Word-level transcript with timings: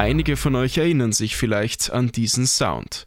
Einige 0.00 0.38
von 0.38 0.54
euch 0.54 0.78
erinnern 0.78 1.12
sich 1.12 1.36
vielleicht 1.36 1.90
an 1.90 2.10
diesen 2.10 2.46
Sound. 2.46 3.06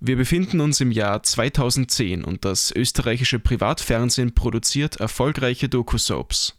Wir 0.00 0.16
befinden 0.16 0.62
uns 0.62 0.80
im 0.80 0.90
Jahr 0.90 1.22
2010 1.22 2.24
und 2.24 2.46
das 2.46 2.72
österreichische 2.74 3.38
Privatfernsehen 3.38 4.34
produziert 4.34 4.96
erfolgreiche 4.96 5.68
Doku-Soaps. 5.68 6.58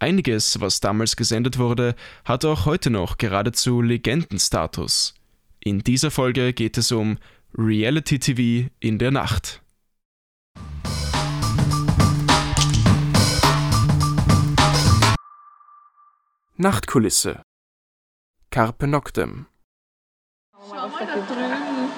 Einiges, 0.00 0.60
was 0.60 0.80
damals 0.80 1.14
gesendet 1.14 1.56
wurde, 1.56 1.94
hat 2.24 2.44
auch 2.44 2.66
heute 2.66 2.90
noch 2.90 3.16
geradezu 3.16 3.80
Legendenstatus. 3.80 5.14
In 5.60 5.84
dieser 5.84 6.10
Folge 6.10 6.52
geht 6.52 6.76
es 6.76 6.90
um 6.90 7.18
Reality 7.56 8.18
TV 8.18 8.68
in 8.80 8.98
der 8.98 9.12
Nacht. 9.12 9.62
Nachtkulisse 16.56 17.45
Carpe 18.56 18.86
Noctem 18.86 19.44
Schau 20.54 20.88
mal 20.88 21.06
da 21.06 21.12
drüben. 21.12 21.90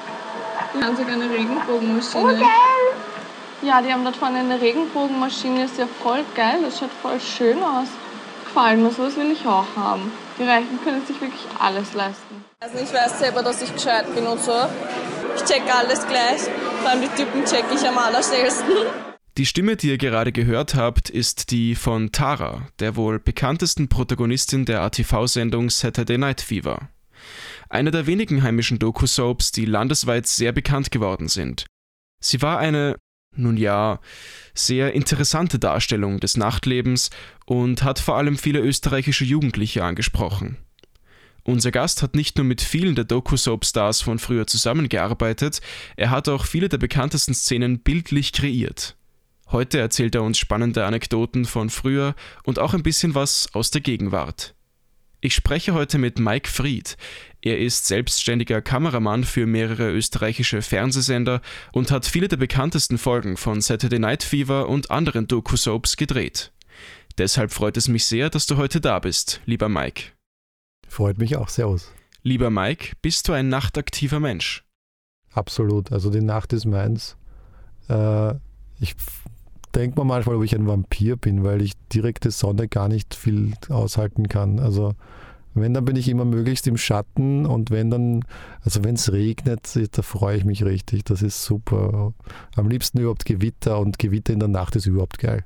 Die 0.74 0.82
haben 0.82 0.96
sogar 0.96 1.12
eine 1.12 1.30
Regenbogenmaschine. 1.30 2.24
Oh, 2.24 2.26
geil! 2.26 2.88
Ja, 3.62 3.80
die 3.80 3.92
haben 3.92 4.02
dort 4.02 4.16
vorne 4.16 4.40
eine 4.40 4.60
Regenbogenmaschine. 4.60 5.66
Ist 5.66 5.78
ja 5.78 5.86
voll 6.02 6.24
geil. 6.34 6.58
Das 6.62 6.80
schaut 6.80 6.90
voll 7.00 7.20
schön 7.20 7.62
aus. 7.62 7.86
Gefallen 8.44 8.82
mir, 8.82 8.90
sowas 8.90 9.14
will 9.14 9.30
ich 9.30 9.46
auch 9.46 9.66
haben. 9.76 10.10
Die 10.36 10.42
Reichen 10.42 10.80
können 10.82 11.06
sich 11.06 11.20
wirklich 11.20 11.46
alles 11.60 11.94
leisten. 11.94 12.44
Also 12.58 12.78
ich 12.78 12.92
weiß 12.92 13.20
selber, 13.20 13.44
dass 13.44 13.62
ich 13.62 13.72
gescheit 13.72 14.12
bin 14.12 14.26
und 14.26 14.40
so. 14.40 14.56
Ich 15.36 15.44
check 15.44 15.62
alles 15.72 16.04
gleich. 16.08 16.40
Vor 16.80 16.90
allem 16.90 17.02
die 17.02 17.22
Typen 17.22 17.44
check 17.44 17.66
ich 17.72 17.88
am 17.88 17.98
allerschnellsten. 17.98 19.07
Die 19.38 19.46
Stimme, 19.46 19.76
die 19.76 19.90
ihr 19.90 19.98
gerade 19.98 20.32
gehört 20.32 20.74
habt, 20.74 21.10
ist 21.10 21.52
die 21.52 21.76
von 21.76 22.10
Tara, 22.10 22.66
der 22.80 22.96
wohl 22.96 23.20
bekanntesten 23.20 23.88
Protagonistin 23.88 24.64
der 24.64 24.82
ATV-Sendung 24.82 25.70
Saturday 25.70 26.18
Night 26.18 26.40
Fever. 26.40 26.88
Eine 27.68 27.92
der 27.92 28.08
wenigen 28.08 28.42
heimischen 28.42 28.80
Doku-Soaps, 28.80 29.52
die 29.52 29.64
landesweit 29.64 30.26
sehr 30.26 30.50
bekannt 30.50 30.90
geworden 30.90 31.28
sind. 31.28 31.66
Sie 32.20 32.42
war 32.42 32.58
eine, 32.58 32.96
nun 33.36 33.56
ja, 33.56 34.00
sehr 34.54 34.92
interessante 34.94 35.60
Darstellung 35.60 36.18
des 36.18 36.36
Nachtlebens 36.36 37.10
und 37.46 37.84
hat 37.84 38.00
vor 38.00 38.16
allem 38.16 38.36
viele 38.36 38.58
österreichische 38.58 39.24
Jugendliche 39.24 39.84
angesprochen. 39.84 40.56
Unser 41.44 41.70
Gast 41.70 42.02
hat 42.02 42.16
nicht 42.16 42.36
nur 42.38 42.44
mit 42.44 42.60
vielen 42.60 42.96
der 42.96 43.04
Doku-Soap-Stars 43.04 44.00
von 44.00 44.18
früher 44.18 44.48
zusammengearbeitet, 44.48 45.60
er 45.96 46.10
hat 46.10 46.28
auch 46.28 46.44
viele 46.44 46.68
der 46.68 46.78
bekanntesten 46.78 47.34
Szenen 47.34 47.78
bildlich 47.78 48.32
kreiert. 48.32 48.97
Heute 49.50 49.78
erzählt 49.78 50.14
er 50.14 50.22
uns 50.22 50.38
spannende 50.38 50.84
Anekdoten 50.84 51.46
von 51.46 51.70
früher 51.70 52.14
und 52.44 52.58
auch 52.58 52.74
ein 52.74 52.82
bisschen 52.82 53.14
was 53.14 53.48
aus 53.54 53.70
der 53.70 53.80
Gegenwart. 53.80 54.54
Ich 55.20 55.34
spreche 55.34 55.74
heute 55.74 55.98
mit 55.98 56.18
Mike 56.18 56.48
Fried. 56.48 56.96
Er 57.40 57.58
ist 57.58 57.86
selbstständiger 57.86 58.60
Kameramann 58.62 59.24
für 59.24 59.46
mehrere 59.46 59.90
österreichische 59.90 60.62
Fernsehsender 60.62 61.40
und 61.72 61.90
hat 61.90 62.06
viele 62.06 62.28
der 62.28 62.36
bekanntesten 62.36 62.98
Folgen 62.98 63.36
von 63.36 63.60
Saturday 63.60 63.98
Night 63.98 64.22
Fever 64.22 64.68
und 64.68 64.90
anderen 64.90 65.26
Doku-Soaps 65.26 65.96
gedreht. 65.96 66.52
Deshalb 67.16 67.50
freut 67.50 67.76
es 67.76 67.88
mich 67.88 68.04
sehr, 68.04 68.30
dass 68.30 68.46
du 68.46 68.58
heute 68.58 68.80
da 68.80 69.00
bist, 69.00 69.40
lieber 69.44 69.68
Mike. 69.68 70.12
Freut 70.86 71.18
mich 71.18 71.36
auch, 71.36 71.48
servus. 71.48 71.90
Lieber 72.22 72.50
Mike, 72.50 72.92
bist 73.02 73.26
du 73.28 73.32
ein 73.32 73.48
nachtaktiver 73.48 74.20
Mensch? 74.20 74.64
Absolut, 75.32 75.90
also 75.90 76.10
die 76.10 76.20
Nacht 76.20 76.52
ist 76.52 76.64
meins. 76.64 77.16
Äh, 77.88 78.34
ich 78.80 78.94
denke 79.78 80.00
mir 80.00 80.04
manchmal, 80.04 80.36
ob 80.36 80.44
ich 80.44 80.54
ein 80.54 80.66
Vampir 80.66 81.16
bin, 81.16 81.44
weil 81.44 81.62
ich 81.62 81.72
direkte 81.92 82.30
Sonne 82.30 82.68
gar 82.68 82.88
nicht 82.88 83.14
viel 83.14 83.52
aushalten 83.68 84.28
kann. 84.28 84.58
Also 84.58 84.94
wenn, 85.54 85.72
dann 85.72 85.84
bin 85.84 85.96
ich 85.96 86.08
immer 86.08 86.24
möglichst 86.24 86.66
im 86.66 86.76
Schatten 86.76 87.46
und 87.46 87.70
wenn 87.70 87.90
dann, 87.90 88.24
also 88.62 88.84
wenn 88.84 88.96
es 88.96 89.12
regnet, 89.12 89.78
da 89.92 90.02
freue 90.02 90.36
ich 90.36 90.44
mich 90.44 90.64
richtig. 90.64 91.04
Das 91.04 91.22
ist 91.22 91.44
super. 91.44 92.12
Am 92.56 92.68
liebsten 92.68 92.98
überhaupt 92.98 93.24
Gewitter 93.24 93.78
und 93.78 93.98
Gewitter 93.98 94.32
in 94.32 94.40
der 94.40 94.48
Nacht 94.48 94.76
ist 94.76 94.86
überhaupt 94.86 95.18
geil. 95.18 95.44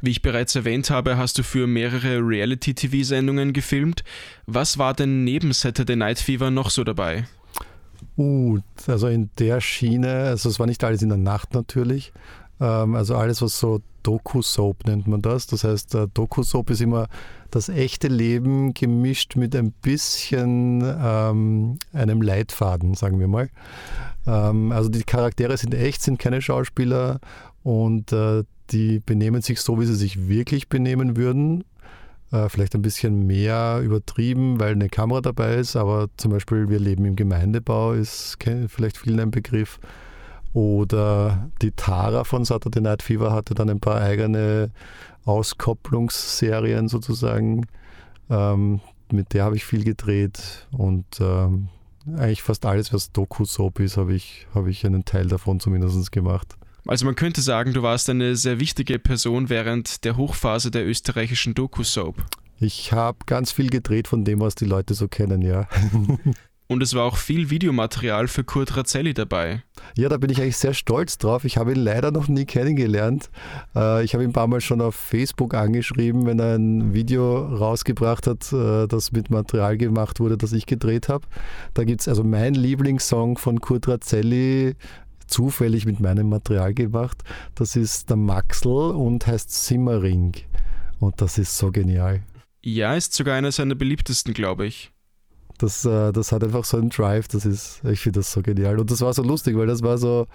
Wie 0.00 0.10
ich 0.10 0.22
bereits 0.22 0.54
erwähnt 0.54 0.90
habe, 0.90 1.16
hast 1.16 1.38
du 1.38 1.42
für 1.42 1.66
mehrere 1.66 2.18
Reality-TV-Sendungen 2.18 3.52
gefilmt. 3.52 4.04
Was 4.46 4.78
war 4.78 4.94
denn 4.94 5.24
neben 5.24 5.52
Saturday 5.52 5.96
Night 5.96 6.20
Fever 6.20 6.50
noch 6.50 6.70
so 6.70 6.84
dabei? 6.84 7.24
Uh, 8.16 8.58
also 8.86 9.08
in 9.08 9.30
der 9.38 9.60
Schiene, 9.60 10.24
also 10.24 10.48
es 10.48 10.60
war 10.60 10.66
nicht 10.66 10.84
alles 10.84 11.02
in 11.02 11.08
der 11.08 11.18
Nacht 11.18 11.54
natürlich, 11.54 12.12
also 12.64 13.16
alles, 13.16 13.40
was 13.42 13.58
so 13.58 13.80
Doku-Soap 14.02 14.86
nennt 14.86 15.06
man 15.06 15.22
das. 15.22 15.46
Das 15.46 15.64
heißt, 15.64 15.94
äh, 15.94 16.08
Doku-Soap 16.12 16.70
ist 16.70 16.80
immer 16.80 17.08
das 17.50 17.68
echte 17.68 18.08
Leben 18.08 18.74
gemischt 18.74 19.36
mit 19.36 19.54
ein 19.54 19.72
bisschen 19.72 20.82
ähm, 20.82 21.78
einem 21.92 22.22
Leitfaden, 22.22 22.94
sagen 22.94 23.20
wir 23.20 23.28
mal. 23.28 23.50
Ähm, 24.26 24.72
also 24.72 24.88
die 24.88 25.02
Charaktere 25.02 25.56
sind 25.56 25.74
echt, 25.74 26.02
sind 26.02 26.18
keine 26.18 26.40
Schauspieler 26.40 27.20
und 27.62 28.12
äh, 28.12 28.44
die 28.70 29.00
benehmen 29.00 29.42
sich 29.42 29.60
so, 29.60 29.80
wie 29.80 29.86
sie 29.86 29.94
sich 29.94 30.28
wirklich 30.28 30.68
benehmen 30.68 31.16
würden. 31.16 31.64
Äh, 32.30 32.48
vielleicht 32.48 32.74
ein 32.74 32.82
bisschen 32.82 33.26
mehr 33.26 33.80
übertrieben, 33.82 34.60
weil 34.60 34.72
eine 34.72 34.88
Kamera 34.88 35.20
dabei 35.20 35.56
ist, 35.56 35.76
aber 35.76 36.08
zum 36.16 36.30
Beispiel 36.30 36.68
wir 36.68 36.78
leben 36.78 37.04
im 37.04 37.16
Gemeindebau, 37.16 37.92
ist 37.92 38.36
vielleicht 38.68 38.98
vielen 38.98 39.20
ein 39.20 39.30
Begriff. 39.30 39.80
Oder 40.52 41.50
die 41.62 41.72
Tara 41.72 42.24
von 42.24 42.44
Saturday 42.44 42.80
Night 42.80 43.02
Fever 43.02 43.32
hatte 43.32 43.54
dann 43.54 43.68
ein 43.70 43.80
paar 43.80 44.00
eigene 44.00 44.70
Auskopplungsserien 45.24 46.88
sozusagen. 46.88 47.66
Ähm, 48.30 48.80
mit 49.12 49.34
der 49.34 49.44
habe 49.44 49.56
ich 49.56 49.64
viel 49.64 49.84
gedreht 49.84 50.66
und 50.70 51.06
ähm, 51.20 51.68
eigentlich 52.16 52.42
fast 52.42 52.64
alles, 52.66 52.92
was 52.92 53.12
Doku-Soap 53.12 53.80
ist, 53.80 53.96
habe 53.96 54.14
ich, 54.14 54.46
hab 54.54 54.66
ich 54.66 54.84
einen 54.86 55.04
Teil 55.04 55.26
davon 55.26 55.60
zumindest 55.60 56.12
gemacht. 56.12 56.56
Also 56.86 57.04
man 57.04 57.14
könnte 57.14 57.42
sagen, 57.42 57.74
du 57.74 57.82
warst 57.82 58.08
eine 58.08 58.36
sehr 58.36 58.60
wichtige 58.60 58.98
Person 58.98 59.50
während 59.50 60.04
der 60.04 60.16
Hochphase 60.16 60.70
der 60.70 60.86
österreichischen 60.86 61.54
Doku-Soap. 61.54 62.16
Ich 62.60 62.92
habe 62.92 63.18
ganz 63.26 63.52
viel 63.52 63.68
gedreht 63.68 64.08
von 64.08 64.24
dem, 64.24 64.40
was 64.40 64.54
die 64.54 64.64
Leute 64.64 64.94
so 64.94 65.06
kennen, 65.06 65.42
ja. 65.42 65.68
Und 66.70 66.82
es 66.82 66.94
war 66.94 67.04
auch 67.04 67.16
viel 67.16 67.48
Videomaterial 67.48 68.28
für 68.28 68.44
Kurt 68.44 68.76
Razzelli 68.76 69.14
dabei. 69.14 69.62
Ja, 69.96 70.10
da 70.10 70.18
bin 70.18 70.28
ich 70.28 70.42
eigentlich 70.42 70.58
sehr 70.58 70.74
stolz 70.74 71.16
drauf. 71.16 71.46
Ich 71.46 71.56
habe 71.56 71.72
ihn 71.72 71.82
leider 71.82 72.10
noch 72.10 72.28
nie 72.28 72.44
kennengelernt. 72.44 73.30
Äh, 73.74 74.04
ich 74.04 74.12
habe 74.12 74.22
ihn 74.22 74.30
ein 74.30 74.34
paar 74.34 74.48
Mal 74.48 74.60
schon 74.60 74.82
auf 74.82 74.94
Facebook 74.94 75.54
angeschrieben, 75.54 76.26
wenn 76.26 76.38
er 76.38 76.56
ein 76.56 76.92
Video 76.92 77.38
rausgebracht 77.38 78.26
hat, 78.26 78.52
äh, 78.52 78.86
das 78.86 79.12
mit 79.12 79.30
Material 79.30 79.78
gemacht 79.78 80.20
wurde, 80.20 80.36
das 80.36 80.52
ich 80.52 80.66
gedreht 80.66 81.08
habe. 81.08 81.26
Da 81.72 81.84
gibt 81.84 82.02
es 82.02 82.08
also 82.08 82.22
mein 82.22 82.52
Lieblingssong 82.52 83.38
von 83.38 83.62
Kurt 83.62 83.88
Razzelli, 83.88 84.74
zufällig 85.26 85.86
mit 85.86 86.00
meinem 86.00 86.28
Material 86.28 86.74
gemacht. 86.74 87.22
Das 87.54 87.76
ist 87.76 88.10
der 88.10 88.18
Maxl 88.18 88.68
und 88.68 89.26
heißt 89.26 89.50
Simmering. 89.50 90.34
Und 91.00 91.22
das 91.22 91.38
ist 91.38 91.56
so 91.56 91.72
genial. 91.72 92.20
Ja, 92.62 92.94
ist 92.94 93.14
sogar 93.14 93.36
einer 93.36 93.52
seiner 93.52 93.74
beliebtesten, 93.74 94.34
glaube 94.34 94.66
ich. 94.66 94.92
Das, 95.58 95.84
äh, 95.84 96.12
das 96.12 96.32
hat 96.32 96.44
einfach 96.44 96.64
so 96.64 96.76
einen 96.76 96.90
Drive, 96.90 97.28
das 97.28 97.44
ist, 97.44 97.82
ich 97.84 98.00
finde 98.00 98.20
das 98.20 98.32
so 98.32 98.42
genial. 98.42 98.78
Und 98.78 98.90
das 98.90 99.00
war 99.00 99.12
so 99.12 99.22
lustig, 99.22 99.56
weil 99.56 99.66
das 99.66 99.82
war 99.82 99.98
so, 99.98 100.26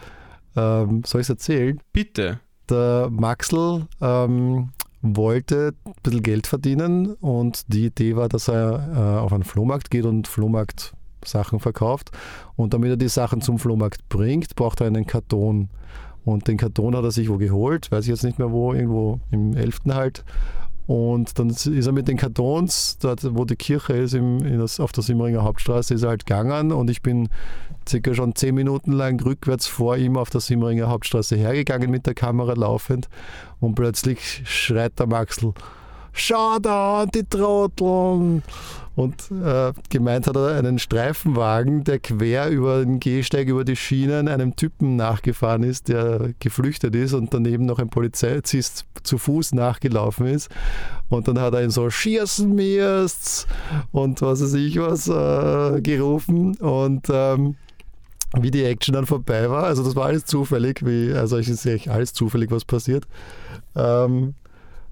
ähm, 0.56 1.04
soll 1.06 1.22
ich 1.22 1.26
es 1.26 1.30
erzählen? 1.30 1.80
Bitte. 1.94 2.40
Der 2.70 3.10
Maxl 3.10 3.88
ähm, 4.02 4.70
wollte 5.02 5.74
ein 5.86 5.94
bisschen 6.02 6.24
Geld 6.24 6.48
verdienen 6.48 7.14
und 7.16 7.74
die 7.74 7.88
Idee 7.88 8.16
war, 8.16 8.30
dass 8.30 8.48
er 8.48 8.94
äh, 8.96 9.20
auf 9.20 9.34
einen 9.34 9.44
Flohmarkt 9.44 9.92
geht 9.92 10.06
und 10.06 10.28
Flohmarkt 10.28 10.94
Sachen 11.26 11.60
verkauft. 11.60 12.12
Und 12.56 12.74
damit 12.74 12.90
er 12.90 12.98
die 12.98 13.10
Sachen 13.10 13.42
zum 13.42 13.60
Flohmarkt 13.60 14.08
bringt, 14.10 14.56
braucht 14.56 14.82
er 14.82 14.88
einen 14.88 15.06
Karton. 15.06 15.70
Und 16.26 16.48
den 16.48 16.58
Karton 16.58 16.96
hat 16.96 17.04
er 17.04 17.12
sich 17.12 17.30
wo 17.30 17.38
geholt, 17.38 17.92
weiß 17.92 18.06
ich 18.06 18.10
jetzt 18.10 18.24
nicht 18.24 18.40
mehr 18.40 18.52
wo, 18.52 18.74
irgendwo 18.74 19.20
im 19.32 19.56
11. 19.56 19.82
halt. 19.90 20.24
Und 20.86 21.40
dann 21.40 21.50
ist 21.50 21.68
er 21.68 21.92
mit 21.94 22.08
den 22.08 22.18
Kartons, 22.18 22.98
dort 23.00 23.24
wo 23.36 23.46
die 23.46 23.56
Kirche 23.56 23.94
ist, 23.94 24.14
im, 24.14 24.60
das, 24.60 24.80
auf 24.80 24.92
der 24.92 25.04
Simmeringer 25.04 25.44
Hauptstraße, 25.44 25.94
ist 25.94 26.04
er 26.04 26.10
halt 26.10 26.26
gegangen. 26.26 26.72
Und 26.72 26.90
ich 26.90 27.02
bin 27.02 27.30
circa 27.88 28.14
schon 28.14 28.36
zehn 28.36 28.56
Minuten 28.56 28.92
lang 28.92 29.22
rückwärts 29.22 29.66
vor 29.68 29.96
ihm 29.96 30.18
auf 30.18 30.30
der 30.30 30.42
Simmeringer 30.42 30.90
Hauptstraße 30.90 31.36
hergegangen 31.36 31.90
mit 31.90 32.06
der 32.06 32.14
Kamera 32.14 32.54
laufend. 32.54 33.08
Und 33.62 33.76
plötzlich 33.76 34.42
schreit 34.46 35.00
der 35.00 35.08
Maxl, 35.08 35.54
schau 36.14 36.60
da, 36.60 37.06
die 37.06 37.24
Trotteln! 37.24 38.44
Und 38.96 39.32
äh, 39.32 39.74
gemeint 39.90 40.28
hat 40.28 40.36
er 40.36 40.56
einen 40.56 40.78
Streifenwagen, 40.78 41.84
der 41.84 41.98
quer 41.98 42.50
über 42.50 42.84
den 42.84 43.00
Gehsteig, 43.00 43.48
über 43.48 43.66
die 43.66 43.76
Schienen 43.76 44.28
einem 44.28 44.56
Typen 44.56 44.96
nachgefahren 44.96 45.64
ist, 45.64 45.88
der 45.88 46.34
geflüchtet 46.40 46.94
ist 46.94 47.14
und 47.14 47.34
daneben 47.34 47.66
noch 47.66 47.80
ein 47.80 47.90
Polizist 47.90 48.86
zu 49.02 49.18
Fuß 49.18 49.54
nachgelaufen 49.54 50.28
ist. 50.28 50.52
Und 51.10 51.28
dann 51.28 51.40
hat 51.40 51.56
er 51.56 51.64
ihn 51.64 51.72
so, 51.72 51.90
schießen 51.90 52.54
mir's 52.54 53.48
und 53.92 54.22
was 54.22 54.44
weiß 54.44 54.54
ich 54.54 54.78
was 54.78 55.08
äh, 55.08 55.82
gerufen. 55.82 56.56
Und 56.58 57.08
ähm, 57.10 57.56
wie 58.40 58.52
die 58.52 58.64
Action 58.64 58.94
dann 58.94 59.08
vorbei 59.08 59.50
war, 59.50 59.64
also 59.64 59.84
das 59.84 59.96
war 59.96 60.06
alles 60.06 60.26
zufällig, 60.26 60.86
wie, 60.86 61.14
also 61.14 61.38
ist 61.38 61.66
eigentlich 61.66 61.90
alles 61.90 62.14
zufällig, 62.14 62.52
was 62.52 62.66
passiert. 62.66 63.08
Ähm, 63.76 64.36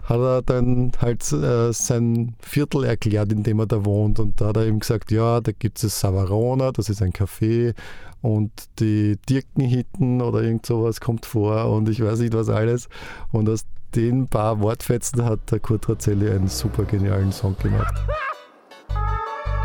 hat 0.03 0.19
er 0.19 0.41
dann 0.41 0.91
halt 0.99 1.31
äh, 1.31 1.71
sein 1.71 2.35
Viertel 2.41 2.83
erklärt, 2.83 3.31
in 3.31 3.43
dem 3.43 3.59
er 3.59 3.67
da 3.67 3.85
wohnt. 3.85 4.19
Und 4.19 4.41
da 4.41 4.47
hat 4.47 4.57
er 4.57 4.67
ihm 4.67 4.79
gesagt, 4.79 5.11
ja, 5.11 5.41
da 5.41 5.51
gibt 5.51 5.83
es 5.83 5.99
Savarona, 5.99 6.71
das 6.71 6.89
ist 6.89 7.01
ein 7.01 7.11
Café 7.11 7.73
und 8.21 8.51
die 8.79 9.17
Dirkenhitten 9.29 10.21
oder 10.21 10.41
irgend 10.41 10.65
sowas 10.65 11.01
kommt 11.01 11.25
vor 11.25 11.71
und 11.71 11.89
ich 11.89 12.03
weiß 12.03 12.19
nicht 12.19 12.33
was 12.33 12.49
alles. 12.49 12.87
Und 13.31 13.49
aus 13.49 13.65
den 13.95 14.27
paar 14.27 14.61
Wortfetzen 14.61 15.25
hat 15.25 15.51
der 15.51 15.59
Kurt 15.59 15.89
Razzelli 15.89 16.29
einen 16.29 16.47
super 16.47 16.83
genialen 16.83 17.31
Song 17.31 17.55
gemacht. 17.61 17.93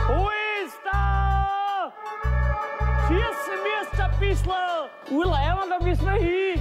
Wo 0.09 0.29
ist 0.65 0.79
da? 0.91 1.93
Schießen 3.06 3.59
müsst 3.62 4.00
ein 4.00 4.11
bisschen. 4.19 4.53
Urleiben, 5.11 5.71
da 5.71 5.85
müssen 5.85 6.05
wir 6.05 6.12
hin. 6.12 6.56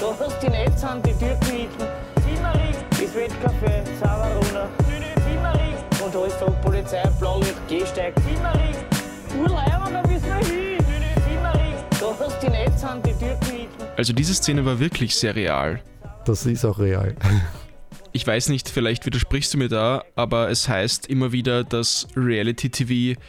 Da 0.00 0.06
hast 0.18 0.42
die 0.42 0.48
Netz 0.48 0.82
an, 0.82 1.02
die 1.02 1.12
Türken 1.12 1.86
Wettcafé, 3.20 3.84
Savarona. 4.00 4.70
Simmering, 5.26 5.76
und 6.02 6.14
da 6.14 6.24
ist 6.24 6.38
da 6.40 6.46
Polizei, 6.46 7.02
Blaulicht, 7.18 7.68
Gehsteig. 7.68 8.14
Simmering, 8.20 8.74
Urleiben, 9.38 9.92
da 9.92 10.02
müssen 10.06 10.24
wir 10.24 10.46
hin. 10.46 10.78
Simmering, 11.28 11.74
da 12.00 12.16
hast 12.18 12.42
die 12.42 12.48
Netz 12.48 12.82
an, 12.82 13.02
die 13.02 13.12
Türken 13.12 13.68
Also 13.98 14.14
diese 14.14 14.32
Szene 14.32 14.64
war 14.64 14.80
wirklich 14.80 15.14
sehr 15.16 15.36
real. 15.36 15.82
Das 16.24 16.46
ist 16.46 16.64
auch 16.64 16.78
real. 16.78 17.14
Ich 18.12 18.26
weiß 18.26 18.48
nicht, 18.48 18.68
vielleicht 18.68 19.06
widersprichst 19.06 19.54
du 19.54 19.58
mir 19.58 19.68
da, 19.68 20.02
aber 20.16 20.50
es 20.50 20.68
heißt 20.68 21.06
immer 21.06 21.30
wieder, 21.30 21.62
dass 21.62 22.08
Reality 22.16 22.68
TV 22.68 23.20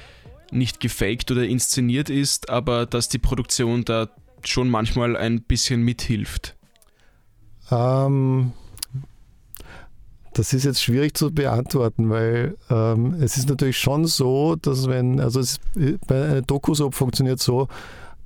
nicht 0.49 0.79
gefaked 0.79 1.29
oder 1.29 1.43
inszeniert 1.43 2.09
ist, 2.09 2.49
aber 2.49 2.87
dass 2.87 3.07
die 3.07 3.19
Produktion 3.19 3.85
da 3.85 4.09
schon 4.43 4.69
manchmal 4.69 5.15
ein 5.15 5.43
bisschen 5.43 5.83
mithilft. 5.83 6.55
Ähm, 7.69 8.53
das 10.33 10.53
ist 10.53 10.63
jetzt 10.63 10.81
schwierig 10.81 11.15
zu 11.15 11.31
beantworten, 11.31 12.09
weil 12.09 12.55
ähm, 12.69 13.15
es 13.21 13.37
ist 13.37 13.49
natürlich 13.49 13.77
schon 13.77 14.05
so, 14.05 14.55
dass 14.55 14.87
wenn, 14.87 15.19
also 15.19 15.39
es, 15.39 15.59
bei 16.07 16.23
einer 16.23 16.41
Doku-Soap 16.41 16.95
funktioniert 16.95 17.39
so, 17.39 17.67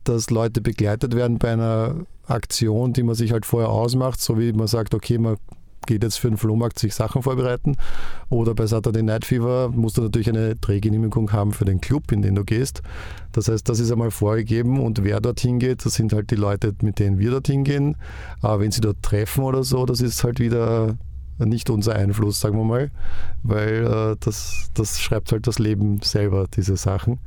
dass 0.04 0.30
Leute 0.30 0.62
begleitet 0.62 1.16
werden 1.16 1.40
bei 1.40 1.54
einer 1.54 1.96
Aktion, 2.28 2.94
die 2.94 3.04
man 3.04 3.16
sich 3.16 3.32
halt 3.32 3.46
vorher 3.46 3.70
ausmacht, 3.70 4.22
so 4.22 4.40
wie 4.40 4.54
man 4.54 4.68
sagt, 4.68 4.94
okay, 4.94 5.18
man 5.18 5.38
geht 5.86 6.04
jetzt 6.04 6.18
für 6.18 6.30
den 6.30 6.38
Flohmarkt 6.38 6.80
sich 6.80 6.96
Sachen 6.96 7.22
vorbereiten. 7.22 7.78
Oder 8.30 8.56
bei 8.56 8.66
Saturday 8.66 9.04
Night 9.04 9.26
Fever 9.26 9.70
musst 9.70 9.98
du 9.98 10.02
natürlich 10.02 10.30
eine 10.30 10.56
Drehgenehmigung 10.56 11.32
haben 11.32 11.54
für 11.54 11.66
den 11.66 11.82
Club, 11.82 12.12
in 12.12 12.22
den 12.22 12.36
du 12.36 12.44
gehst. 12.44 12.82
Das 13.32 13.48
heißt, 13.48 13.68
das 13.70 13.80
ist 13.80 13.92
einmal 13.92 14.12
vorgegeben 14.12 14.80
und 14.80 15.04
wer 15.04 15.22
dorthin 15.22 15.60
geht, 15.60 15.86
das 15.86 15.96
sind 15.96 16.14
halt 16.14 16.32
die 16.32 16.36
Leute, 16.36 16.74
mit 16.82 17.00
denen 17.00 17.20
wir 17.20 17.32
dorthin 17.32 17.64
gehen. 17.64 17.98
Aber 18.42 18.62
wenn 18.62 18.72
sie 18.72 18.82
dort 18.82 19.02
treffen 19.02 19.44
oder 19.44 19.64
so, 19.64 19.86
das 19.86 20.02
ist 20.02 20.24
halt 20.24 20.40
wieder 20.40 20.96
nicht 21.40 21.70
unser 21.70 21.96
Einfluss, 21.96 22.40
sagen 22.40 22.58
wir 22.58 22.64
mal, 22.64 22.92
weil 23.44 23.86
äh, 23.86 24.16
das, 24.20 24.70
das 24.74 25.02
schreibt 25.02 25.32
halt 25.32 25.48
das 25.48 25.60
Leben 25.60 26.00
selber, 26.02 26.46
diese 26.56 26.78
Sachen. 26.78 27.20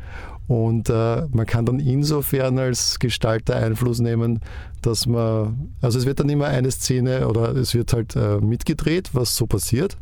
Und 0.46 0.88
äh, 0.88 1.26
man 1.30 1.44
kann 1.44 1.66
dann 1.66 1.78
insofern 1.78 2.58
als 2.58 2.98
Gestalter 2.98 3.56
Einfluss 3.56 4.00
nehmen, 4.00 4.40
dass 4.80 5.06
man, 5.06 5.74
also 5.82 5.98
es 5.98 6.06
wird 6.06 6.20
dann 6.20 6.28
immer 6.30 6.46
eine 6.46 6.70
Szene 6.70 7.28
oder 7.28 7.54
es 7.54 7.74
wird 7.74 7.92
halt 7.92 8.16
äh, 8.16 8.38
mitgedreht, 8.38 9.10
was 9.12 9.36
so 9.36 9.46
passiert. 9.46 9.98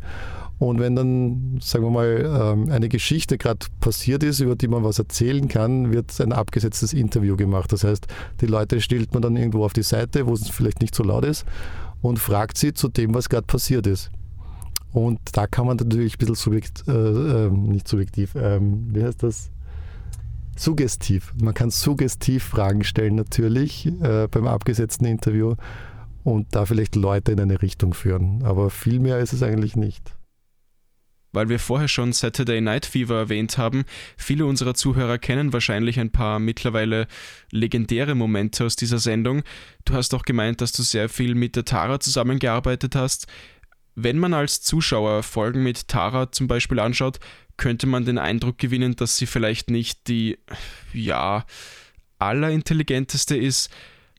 Und 0.59 0.79
wenn 0.79 0.97
dann, 0.97 1.59
sagen 1.61 1.85
wir 1.85 1.91
mal, 1.91 2.52
ähm, 2.55 2.70
eine 2.70 2.88
Geschichte 2.88 3.37
gerade 3.37 3.67
passiert 3.81 4.23
ist, 4.23 4.41
über 4.41 4.56
die 4.56 4.69
man 4.69 4.85
was 4.85 4.99
erzählen 4.99 5.49
kann, 5.49 5.93
wird 5.93 6.19
ein 6.20 6.32
abgesetztes 6.32 6.94
Interview 6.94 7.37
gemacht. 7.37 7.73
Das 7.73 7.85
heißt, 7.85 8.06
die 8.41 8.47
Leute 8.47 8.81
stellt 8.81 9.12
man 9.12 9.23
dann 9.23 9.37
irgendwo 9.37 9.64
auf 9.64 9.75
die 9.75 9.82
Seite, 9.82 10.26
wo 10.26 10.32
es 10.32 10.49
vielleicht 10.49 10.81
nicht 10.81 10.94
so 10.94 11.02
laut 11.02 11.26
ist, 11.26 11.44
und 12.02 12.19
fragt 12.19 12.58
sie 12.58 12.75
zu 12.75 12.88
dem, 12.88 13.14
was 13.14 13.28
gerade 13.28 13.46
passiert 13.46 13.87
ist. 13.87 14.10
Und 14.93 15.20
da 15.32 15.46
kann 15.46 15.66
man 15.66 15.76
natürlich 15.76 16.14
ein 16.14 16.19
bisschen 16.19 16.34
subjekt, 16.34 16.84
äh, 16.88 16.93
äh, 16.93 17.50
nicht 17.50 17.87
subjektiv, 17.87 18.34
ähm, 18.34 18.88
wie 18.94 19.04
heißt 19.04 19.22
das? 19.22 19.50
Suggestiv. 20.56 21.34
Man 21.38 21.52
kann 21.52 21.70
suggestiv 21.70 22.44
Fragen 22.44 22.82
stellen 22.82 23.14
natürlich 23.14 23.87
äh, 23.87 24.26
beim 24.31 24.46
abgesetzten 24.46 25.06
Interview 25.06 25.54
und 26.25 26.46
da 26.54 26.64
vielleicht 26.64 26.96
Leute 26.96 27.32
in 27.32 27.40
eine 27.40 27.60
Richtung 27.60 27.93
führen. 27.93 28.42
Aber 28.42 28.70
viel 28.70 28.99
mehr 28.99 29.19
ist 29.19 29.34
es 29.34 29.42
eigentlich 29.42 29.76
nicht. 29.76 30.15
Weil 31.37 31.50
wir 31.50 31.59
vorher 31.59 31.87
schon 31.87 32.15
Saturday 32.15 32.62
Night 32.62 32.87
Fever 32.87 33.15
erwähnt 33.19 33.59
haben, 33.59 33.85
viele 34.17 34.47
unserer 34.47 34.73
Zuhörer 34.73 35.19
kennen 35.19 35.53
wahrscheinlich 35.53 36.00
ein 36.00 36.11
paar 36.11 36.38
mittlerweile 36.38 37.06
legendäre 37.50 38.15
Momente 38.15 38.65
aus 38.65 38.75
dieser 38.75 38.99
Sendung. 38.99 39.43
Du 39.85 39.93
hast 39.93 40.15
auch 40.15 40.23
gemeint, 40.23 40.62
dass 40.62 40.73
du 40.73 40.83
sehr 40.83 41.11
viel 41.11 41.35
mit 41.35 41.55
der 41.55 41.67
Tara 41.67 42.00
zusammengearbeitet 42.00 42.94
hast. 42.94 43.27
Wenn 43.94 44.19
man 44.19 44.33
als 44.33 44.62
Zuschauer 44.62 45.23
Folgen 45.23 45.62
mit 45.62 45.88
Tara 45.88 46.33
zum 46.33 46.47
Beispiel 46.47 46.81
anschaut, 46.81 47.21
könnte 47.59 47.87
man 47.87 48.06
den 48.06 48.17
Eindruck 48.17 48.56
gewinnen, 48.56 48.97
dass 48.97 49.19
sie 49.19 49.27
vielleicht 49.27 49.69
nicht 49.69 50.09
die, 50.09 50.38
ja, 50.94 51.44
allerintelligenteste 52.19 53.37
ist. 53.37 53.71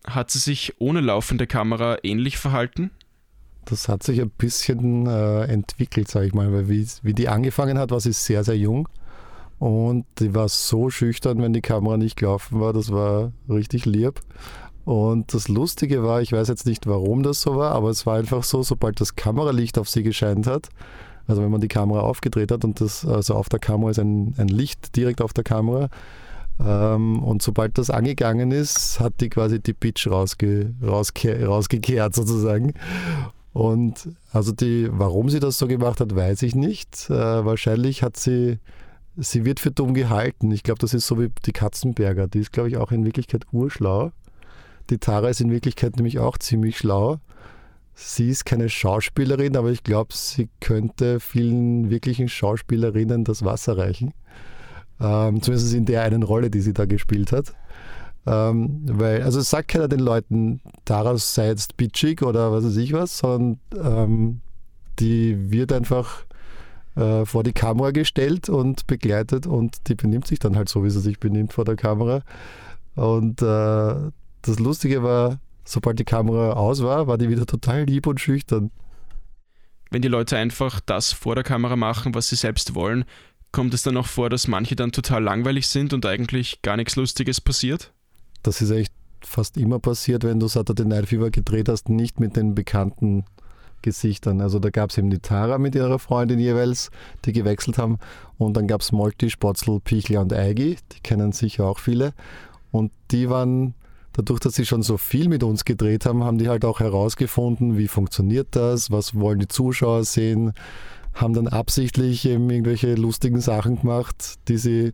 Hat 0.06 0.30
sie 0.30 0.38
sich 0.38 0.75
ohne 0.78 1.02
laufende 1.02 1.48
Kamera 1.48 1.98
ähnlich 2.04 2.38
verhalten? 2.38 2.92
Das 3.69 3.90
hat 3.90 4.04
sich 4.04 4.22
ein 4.22 4.30
bisschen 4.30 5.08
äh, 5.08 5.44
entwickelt, 5.44 6.08
sage 6.08 6.28
ich 6.28 6.34
mal, 6.34 6.54
weil 6.54 6.69
wie, 6.69 6.88
wie 7.04 7.14
die 7.14 7.28
angefangen 7.28 7.78
hat, 7.78 7.92
war 7.92 8.00
sie 8.00 8.14
sehr, 8.14 8.44
sehr 8.44 8.58
jung. 8.58 8.88
Und 9.60 10.06
die 10.19 10.34
war 10.34 10.48
so 10.48 10.90
schüchtern, 10.90 11.42
wenn 11.42 11.52
die 11.52 11.62
Kamera 11.62 11.98
nicht 11.98 12.16
gelaufen 12.16 12.60
war. 12.62 12.74
Das 12.74 12.92
war 12.92 13.31
richtig 13.50 13.86
lieb. 13.86 14.22
Und 14.86 15.34
das 15.34 15.50
Lustige 15.50 16.02
war, 16.04 16.22
ich 16.22 16.31
weiß 16.31 16.48
jetzt 16.48 16.66
nicht, 16.66 16.88
warum 16.88 17.22
das 17.22 17.42
so 17.42 17.58
war, 17.58 17.74
aber 17.74 17.90
es 17.90 18.06
war 18.06 18.18
einfach 18.18 18.44
so, 18.44 18.64
sobald 18.64 19.02
das 19.02 19.18
Kameralicht 19.18 19.78
auf 19.78 19.90
sie 19.90 20.02
gescheint 20.02 20.48
hat, 20.48 20.69
also 21.28 21.42
wenn 21.42 21.52
man 21.52 21.60
die 21.60 21.68
Kamera 21.68 22.00
aufgedreht 22.00 22.54
hat 22.54 22.64
und 22.64 22.80
das, 22.80 23.06
also 23.06 23.34
auf 23.36 23.50
der 23.50 23.60
Kamera 23.60 23.92
ist 23.92 24.00
ein, 24.00 24.34
ein 24.38 24.48
Licht 24.48 24.96
direkt 24.96 25.22
auf 25.22 25.34
der 25.34 25.44
Kamera. 25.44 25.90
Ähm, 26.66 27.22
und 27.22 27.42
sobald 27.42 27.78
das 27.78 27.90
angegangen 27.90 28.52
ist, 28.52 29.02
hat 29.02 29.19
die 29.19 29.28
quasi 29.30 29.60
die 29.60 29.74
Pitch 29.74 30.08
rausge, 30.08 30.74
rausge, 30.81 31.46
rausgekehrt 31.46 32.16
sozusagen. 32.16 32.74
Und 33.53 34.09
also 34.31 34.51
die, 34.51 34.88
warum 34.91 35.29
sie 35.29 35.39
das 35.39 35.57
so 35.57 35.67
gemacht 35.67 35.99
hat, 35.99 36.15
weiß 36.15 36.44
ich 36.44 36.55
nicht. 36.55 37.09
Äh, 37.09 37.13
wahrscheinlich 37.13 38.03
hat 38.03 38.17
sie, 38.17 38.59
sie 39.15 39.45
wird 39.45 39.59
für 39.59 39.71
dumm 39.71 39.94
gehalten. 39.94 40.51
Ich 40.51 40.63
glaube, 40.63 40.79
das 40.79 40.94
ist 40.94 41.07
so 41.07 41.19
wie 41.19 41.31
die 41.45 41.53
Katzenberger. 41.53 42.27
Die 42.27 42.39
ist, 42.39 42.51
glaube 42.51 42.69
ich, 42.69 42.77
auch 42.77 42.91
in 42.91 43.05
Wirklichkeit 43.05 43.45
urschlau. 43.51 44.11
Die 44.89 44.99
Tara 44.99 45.29
ist 45.29 45.41
in 45.41 45.51
Wirklichkeit 45.51 45.95
nämlich 45.95 46.19
auch 46.19 46.38
ziemlich 46.38 46.77
schlau. 46.77 47.19
Sie 47.94 48.29
ist 48.29 48.45
keine 48.45 48.69
Schauspielerin, 48.69 49.57
aber 49.57 49.71
ich 49.71 49.83
glaube, 49.83 50.13
sie 50.13 50.49
könnte 50.61 51.19
vielen 51.19 51.89
wirklichen 51.89 52.29
Schauspielerinnen 52.29 53.23
das 53.23 53.44
Wasser 53.44 53.75
reichen. 53.75 54.13
Ähm, 54.99 55.42
zumindest 55.42 55.73
in 55.73 55.85
der 55.85 56.04
einen 56.04 56.21
Rolle, 56.21 56.51
die 56.51 56.61
sie 56.61 56.73
da 56.73 56.85
gespielt 56.85 57.31
hat. 57.31 57.56
Ähm, 58.28 58.81
weil, 58.86 59.24
also 59.24 59.40
sagt 59.40 59.69
keiner 59.69 59.88
den 59.88 60.02
Leuten, 60.02 60.60
daraus 60.84 61.34
sei 61.34 61.48
jetzt 61.48 61.78
bitchig 61.78 62.22
oder 62.24 62.52
was 62.52 62.66
weiß 62.66 62.76
ich 62.76 62.92
was, 62.92 63.19
sondern 63.19 63.60
ähm, 63.74 64.42
die 65.00 65.50
wird 65.50 65.72
einfach 65.72 66.26
äh, 66.98 67.26
vor 67.26 67.44
die 67.44 67.54
Kamera 67.54 67.92
gestellt 67.92 68.50
und 68.50 68.86
begleitet 68.86 69.48
und 69.48 69.88
die 69.88 69.96
benimmt 69.96 70.28
sich 70.28 70.40
dann 70.40 70.57
halt 70.57 70.68
so, 70.68 70.84
wie 70.84 70.90
sie 70.90 71.00
sich 71.00 71.22
benimmt 71.22 71.54
vor 71.54 71.64
der 71.64 71.78
Kamera. 71.78 72.22
Und 72.96 73.42
äh, 73.42 74.12
das 74.42 74.60
Lustige 74.60 75.04
war, 75.04 75.40
sobald 75.64 75.98
die 75.98 76.04
Kamera 76.04 76.54
aus 76.54 76.84
war, 76.84 77.07
war 77.07 77.18
die 77.18 77.30
wieder 77.30 77.46
total 77.46 77.84
lieb 77.84 78.07
und 78.07 78.19
schüchtern. 78.19 78.72
Wenn 79.90 80.02
die 80.02 80.10
Leute 80.10 80.36
einfach 80.36 80.81
das 80.81 81.14
vor 81.14 81.36
der 81.36 81.46
Kamera 81.46 81.78
machen, 81.78 82.14
was 82.14 82.28
sie 82.28 82.36
selbst 82.36 82.76
wollen, 82.76 83.06
kommt 83.54 83.74
es 83.74 83.84
dann 83.84 83.96
auch 83.96 84.07
vor, 84.07 84.30
dass 84.30 84.50
manche 84.50 84.76
dann 84.76 84.92
total 84.92 85.24
langweilig 85.24 85.69
sind 85.69 85.94
und 85.94 86.06
eigentlich 86.06 86.62
gar 86.62 86.76
nichts 86.76 86.98
Lustiges 86.98 87.40
passiert? 87.40 87.94
Das 88.47 88.61
ist 88.61 88.71
echt 88.71 88.94
fast 89.19 89.57
immer 89.57 89.77
passiert, 89.77 90.23
wenn 90.23 90.39
du 90.39 90.47
Saturday 90.47 90.85
Night 90.85 91.09
Fever 91.09 91.31
gedreht 91.31 91.68
hast, 91.68 91.89
nicht 91.89 92.21
mit 92.21 92.37
den 92.37 92.56
bekannten 92.56 93.25
Gesichtern. 93.81 94.39
Also 94.39 94.59
da 94.59 94.69
gab 94.69 94.92
es 94.92 94.97
eben 94.97 95.09
die 95.09 95.19
Tara 95.19 95.57
mit 95.57 95.75
ihrer 95.75 95.99
Freundin 95.99 96.39
jeweils, 96.39 96.89
die 97.25 97.33
gewechselt 97.33 97.77
haben. 97.77 97.99
Und 98.37 98.56
dann 98.56 98.66
gab 98.66 98.80
es 98.80 98.94
Molti, 98.94 99.30
Spotzel, 99.30 99.81
Pichler 99.81 100.21
und 100.21 100.31
Eigi, 100.31 100.77
die 100.94 100.99
kennen 101.01 101.33
sicher 101.33 101.66
auch 101.66 101.80
viele. 101.80 102.13
Und 102.71 102.94
die 103.11 103.30
waren 103.30 103.73
dadurch, 104.13 104.39
dass 104.39 104.56
sie 104.56 104.66
schon 104.66 104.81
so 104.81 104.95
viel 104.95 105.27
mit 105.27 105.44
uns 105.44 105.66
gedreht 105.66 106.06
haben, 106.06 106.23
haben 106.23 106.37
die 106.37 106.47
halt 106.47 106.63
auch 106.63 106.80
herausgefunden, 106.80 107.77
wie 107.77 107.89
funktioniert 107.89 108.47
das, 108.51 108.92
was 108.92 109.13
wollen 109.13 109.39
die 109.39 109.49
Zuschauer 109.49 110.06
sehen, 110.06 110.54
haben 111.13 111.33
dann 111.33 111.49
absichtlich 111.49 112.25
eben 112.25 112.49
irgendwelche 112.49 112.95
lustigen 112.95 113.42
Sachen 113.42 113.81
gemacht, 113.81 114.35
die 114.47 114.57
sie 114.57 114.94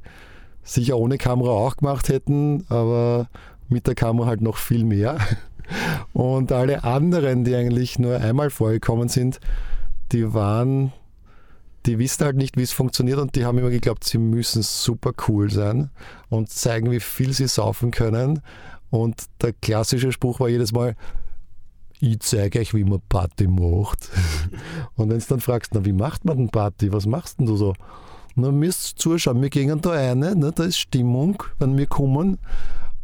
sicher 0.63 0.97
ohne 0.97 1.17
Kamera 1.17 1.51
auch 1.51 1.77
gemacht 1.77 2.09
hätten, 2.09 2.65
aber 2.69 3.27
mit 3.69 3.87
der 3.87 3.95
Kamera 3.95 4.27
halt 4.27 4.41
noch 4.41 4.57
viel 4.57 4.83
mehr. 4.83 5.17
Und 6.13 6.51
alle 6.51 6.83
anderen, 6.83 7.43
die 7.43 7.55
eigentlich 7.55 7.99
nur 7.99 8.17
einmal 8.17 8.49
vorgekommen 8.49 9.09
sind, 9.09 9.39
die 10.11 10.33
waren, 10.33 10.91
die 11.85 11.99
wissen 11.99 12.25
halt 12.25 12.35
nicht, 12.35 12.57
wie 12.57 12.63
es 12.63 12.71
funktioniert 12.71 13.19
und 13.19 13.35
die 13.35 13.45
haben 13.45 13.57
immer 13.57 13.69
geglaubt, 13.69 14.03
sie 14.03 14.17
müssen 14.17 14.61
super 14.61 15.11
cool 15.27 15.49
sein 15.51 15.89
und 16.29 16.49
zeigen, 16.49 16.91
wie 16.91 16.99
viel 16.99 17.33
sie 17.33 17.47
saufen 17.47 17.91
können. 17.91 18.41
Und 18.89 19.23
der 19.41 19.53
klassische 19.53 20.11
Spruch 20.11 20.39
war 20.39 20.49
jedes 20.49 20.71
Mal, 20.71 20.95
ich 21.99 22.19
zeige 22.19 22.59
euch, 22.59 22.73
wie 22.73 22.83
man 22.83 23.01
Party 23.07 23.47
macht. 23.47 24.09
Und 24.95 25.09
wenn 25.09 25.19
du 25.19 25.25
dann 25.25 25.39
fragst, 25.39 25.73
na, 25.73 25.85
wie 25.85 25.93
macht 25.93 26.25
man 26.25 26.37
denn 26.37 26.49
Party? 26.49 26.91
Was 26.91 27.05
machst 27.05 27.39
denn 27.39 27.45
du 27.45 27.55
so? 27.55 27.73
Na, 28.35 28.51
müsst 28.51 28.99
zuschauen, 28.99 29.41
wir 29.41 29.49
gehen 29.49 29.81
da 29.81 29.91
rein, 29.91 30.19
ne? 30.19 30.51
da 30.55 30.63
ist 30.63 30.77
Stimmung, 30.77 31.43
wenn 31.59 31.77
wir 31.77 31.85
kommen. 31.85 32.39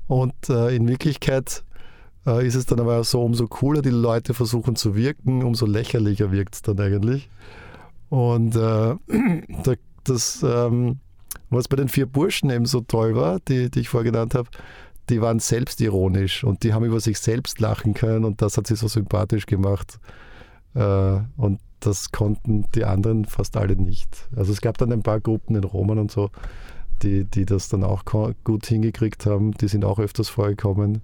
Und 0.08 0.34
äh, 0.50 0.76
in 0.76 0.88
Wirklichkeit 0.88 1.64
äh, 2.26 2.46
ist 2.46 2.56
es 2.56 2.66
dann 2.66 2.80
aber 2.80 3.04
so, 3.04 3.24
umso 3.24 3.48
cooler 3.48 3.84
die 3.84 3.90
Leute 3.90 4.34
versuchen 4.34 4.76
zu 4.76 4.96
wirken, 4.96 5.44
umso 5.44 5.68
lächerlicher 5.68 6.32
wirkt 6.32 6.56
es 6.56 6.62
dann 6.64 6.80
eigentlich. 6.80 7.30
Und 8.10 8.56
äh, 8.56 8.96
das, 10.04 10.44
ähm, 10.44 10.98
was 11.52 11.68
bei 11.68 11.76
den 11.76 11.90
vier 11.90 12.08
Burschen 12.08 12.50
eben 12.50 12.66
so 12.66 12.82
toll 12.82 13.16
war, 13.16 13.40
die, 13.48 13.70
die 13.70 13.82
ich 13.82 13.90
vorgenannt 13.90 14.34
habe, 14.34 14.50
die 15.10 15.22
waren 15.22 15.40
selbstironisch 15.40 16.44
und 16.44 16.64
die 16.64 16.74
haben 16.74 16.86
über 16.86 17.00
sich 17.00 17.20
selbst 17.20 17.60
lachen 17.60 17.94
können 17.94 18.26
und 18.26 18.42
das 18.42 18.58
hat 18.58 18.68
sie 18.68 18.76
so 18.76 18.88
sympathisch 18.88 19.46
gemacht. 19.46 20.00
Äh, 20.76 21.20
und 21.38 21.60
das 21.80 22.12
konnten 22.12 22.66
die 22.76 22.86
anderen 22.86 23.26
fast 23.26 23.58
alle 23.58 23.76
nicht. 23.76 24.28
Also 24.36 24.52
es 24.52 24.62
gab 24.62 24.78
dann 24.78 24.92
ein 24.92 25.04
paar 25.04 25.20
Gruppen 25.20 25.56
in 25.56 25.64
Roman 25.64 26.00
und 26.00 26.12
so, 26.12 26.30
die, 27.02 27.26
die 27.26 27.46
das 27.46 27.70
dann 27.70 27.84
auch 27.84 28.04
gut 28.44 28.66
hingekriegt 28.66 29.26
haben. 29.26 29.52
Die 29.54 29.68
sind 29.68 29.86
auch 29.86 30.00
öfters 30.00 30.30
vorgekommen. 30.30 31.02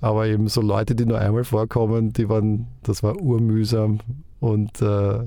Aber 0.00 0.26
eben 0.26 0.48
so 0.48 0.60
Leute, 0.60 0.94
die 0.94 1.06
nur 1.06 1.18
einmal 1.18 1.44
vorkommen, 1.44 2.12
die 2.12 2.28
waren, 2.28 2.66
das 2.82 3.02
war 3.02 3.20
urmühsam. 3.20 4.00
Und 4.40 4.82
äh, 4.82 5.20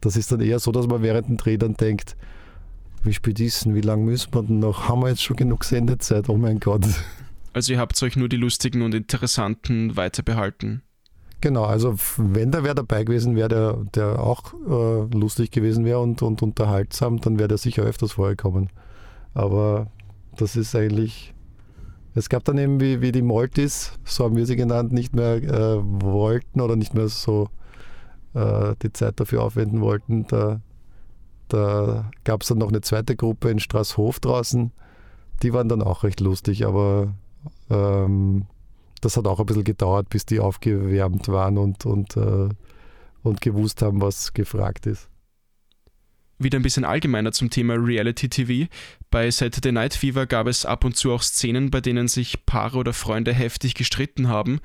das 0.00 0.16
ist 0.16 0.30
dann 0.30 0.40
eher 0.40 0.60
so, 0.60 0.70
dass 0.70 0.86
man 0.86 1.02
während 1.02 1.28
dem 1.28 1.36
Dreh 1.36 1.56
dann 1.56 1.74
denkt, 1.74 2.16
wie 3.02 3.12
spät 3.12 3.40
ist 3.40 3.64
denn, 3.64 3.74
wie 3.74 3.80
lange 3.80 4.04
müssen 4.04 4.32
wir 4.32 4.42
denn 4.42 4.60
noch? 4.60 4.88
Haben 4.88 5.02
wir 5.02 5.08
jetzt 5.08 5.22
schon 5.22 5.36
genug 5.36 5.64
Sendezeit? 5.64 6.28
Oh 6.28 6.36
mein 6.36 6.60
Gott. 6.60 6.86
Also 7.52 7.72
ihr 7.72 7.78
habt 7.78 8.02
euch 8.02 8.16
nur 8.16 8.28
die 8.28 8.36
lustigen 8.36 8.82
und 8.82 8.94
interessanten 8.94 9.96
weiterbehalten. 9.96 10.82
Genau, 11.44 11.64
also 11.64 11.94
wenn 12.16 12.52
da 12.52 12.64
wer 12.64 12.74
dabei 12.74 13.04
gewesen 13.04 13.36
wäre, 13.36 13.48
der, 13.50 13.74
der 13.94 14.18
auch 14.18 14.54
äh, 14.66 15.14
lustig 15.14 15.50
gewesen 15.50 15.84
wäre 15.84 15.98
und, 15.98 16.22
und 16.22 16.40
unterhaltsam, 16.40 17.20
dann 17.20 17.38
wäre 17.38 17.48
der 17.48 17.58
sicher 17.58 17.82
öfters 17.82 18.12
vorgekommen. 18.12 18.70
Aber 19.34 19.88
das 20.38 20.56
ist 20.56 20.74
eigentlich. 20.74 21.34
Es 22.14 22.30
gab 22.30 22.44
dann 22.44 22.56
eben 22.56 22.80
wie, 22.80 23.02
wie 23.02 23.12
die 23.12 23.20
Maltis, 23.20 23.92
so 24.04 24.24
haben 24.24 24.36
wir 24.36 24.46
sie 24.46 24.56
genannt, 24.56 24.92
nicht 24.92 25.14
mehr 25.14 25.34
äh, 25.34 25.82
wollten 25.82 26.62
oder 26.62 26.76
nicht 26.76 26.94
mehr 26.94 27.08
so 27.08 27.50
äh, 28.32 28.74
die 28.80 28.94
Zeit 28.94 29.20
dafür 29.20 29.42
aufwenden 29.42 29.82
wollten. 29.82 30.26
Da, 30.28 30.62
da 31.48 32.10
gab 32.24 32.40
es 32.40 32.48
dann 32.48 32.56
noch 32.56 32.70
eine 32.70 32.80
zweite 32.80 33.16
Gruppe 33.16 33.50
in 33.50 33.58
Straßhof 33.58 34.18
draußen. 34.18 34.72
Die 35.42 35.52
waren 35.52 35.68
dann 35.68 35.82
auch 35.82 36.04
recht 36.04 36.20
lustig, 36.20 36.64
aber 36.64 37.12
ähm, 37.68 38.46
das 39.04 39.16
hat 39.16 39.26
auch 39.26 39.40
ein 39.40 39.46
bisschen 39.46 39.64
gedauert, 39.64 40.08
bis 40.08 40.26
die 40.26 40.40
aufgewärmt 40.40 41.28
waren 41.28 41.58
und, 41.58 41.86
und, 41.86 42.16
äh, 42.16 42.48
und 43.22 43.40
gewusst 43.40 43.82
haben, 43.82 44.00
was 44.00 44.32
gefragt 44.32 44.86
ist. 44.86 45.08
Wieder 46.38 46.58
ein 46.58 46.62
bisschen 46.62 46.84
allgemeiner 46.84 47.30
zum 47.30 47.48
Thema 47.48 47.74
Reality 47.74 48.28
TV. 48.28 48.68
Bei 49.10 49.30
Saturday 49.30 49.70
Night 49.70 49.94
Fever 49.94 50.26
gab 50.26 50.48
es 50.48 50.66
ab 50.66 50.84
und 50.84 50.96
zu 50.96 51.12
auch 51.12 51.22
Szenen, 51.22 51.70
bei 51.70 51.80
denen 51.80 52.08
sich 52.08 52.44
Paare 52.44 52.78
oder 52.78 52.92
Freunde 52.92 53.32
heftig 53.32 53.74
gestritten 53.74 54.28
haben. 54.28 54.58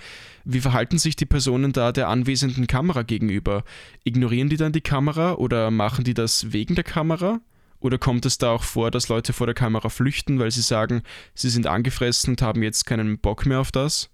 Wie 0.46 0.62
verhalten 0.62 0.98
sich 0.98 1.16
die 1.16 1.28
Personen 1.28 1.72
da 1.72 1.92
der 1.92 2.08
anwesenden 2.08 2.66
Kamera 2.66 3.04
gegenüber? 3.04 3.64
Ignorieren 4.04 4.50
die 4.50 4.58
dann 4.58 4.72
die 4.72 4.82
Kamera 4.82 5.34
oder 5.34 5.70
machen 5.70 6.04
die 6.04 6.16
das 6.16 6.52
wegen 6.52 6.74
der 6.74 6.84
Kamera? 6.84 7.40
Oder 7.80 7.98
kommt 7.98 8.26
es 8.26 8.40
da 8.40 8.52
auch 8.52 8.64
vor, 8.64 8.90
dass 8.90 9.08
Leute 9.08 9.32
vor 9.32 9.48
der 9.48 9.54
Kamera 9.54 9.90
flüchten, 9.90 10.40
weil 10.40 10.52
sie 10.52 10.62
sagen, 10.62 11.04
sie 11.36 11.50
sind 11.50 11.68
angefressen 11.68 12.32
und 12.32 12.42
haben 12.42 12.64
jetzt 12.64 12.86
keinen 12.86 13.20
Bock 13.20 13.46
mehr 13.46 13.60
auf 13.60 13.72
das? 13.72 14.10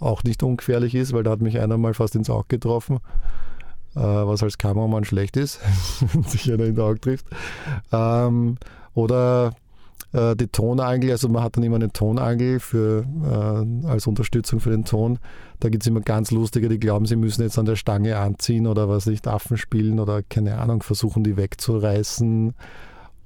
auch 0.00 0.24
nicht 0.24 0.42
ungefährlich 0.42 0.94
ist, 0.94 1.12
weil 1.12 1.22
da 1.22 1.30
hat 1.30 1.40
mich 1.40 1.58
einer 1.58 1.78
mal 1.78 1.94
fast 1.94 2.14
ins 2.16 2.30
Auge 2.30 2.46
getroffen, 2.48 2.98
äh, 3.94 4.00
was 4.00 4.42
als 4.42 4.58
Kameramann 4.58 5.04
schlecht 5.04 5.36
ist, 5.36 5.60
wenn 6.12 6.22
sich 6.24 6.52
einer 6.52 6.64
ins 6.64 6.78
Auge 6.78 7.00
trifft. 7.00 7.26
Ähm, 7.92 8.56
oder 8.94 9.54
äh, 10.12 10.36
die 10.36 10.48
Tonangel, 10.48 11.10
also 11.10 11.28
man 11.28 11.42
hat 11.42 11.56
dann 11.56 11.64
immer 11.64 11.76
eine 11.76 11.92
Tonangel 11.92 12.60
für, 12.60 13.04
äh, 13.24 13.86
als 13.86 14.06
Unterstützung 14.06 14.60
für 14.60 14.70
den 14.70 14.84
Ton. 14.84 15.18
Da 15.60 15.68
gibt 15.68 15.82
es 15.82 15.86
immer 15.86 16.00
ganz 16.00 16.30
lustige, 16.30 16.68
die 16.68 16.78
glauben, 16.78 17.06
sie 17.06 17.16
müssen 17.16 17.42
jetzt 17.42 17.58
an 17.58 17.66
der 17.66 17.76
Stange 17.76 18.18
anziehen 18.18 18.66
oder 18.66 18.88
was 18.88 19.06
nicht, 19.06 19.26
Affen 19.26 19.56
spielen 19.56 19.98
oder 19.98 20.22
keine 20.22 20.58
Ahnung, 20.58 20.82
versuchen 20.82 21.24
die 21.24 21.36
wegzureißen 21.36 22.54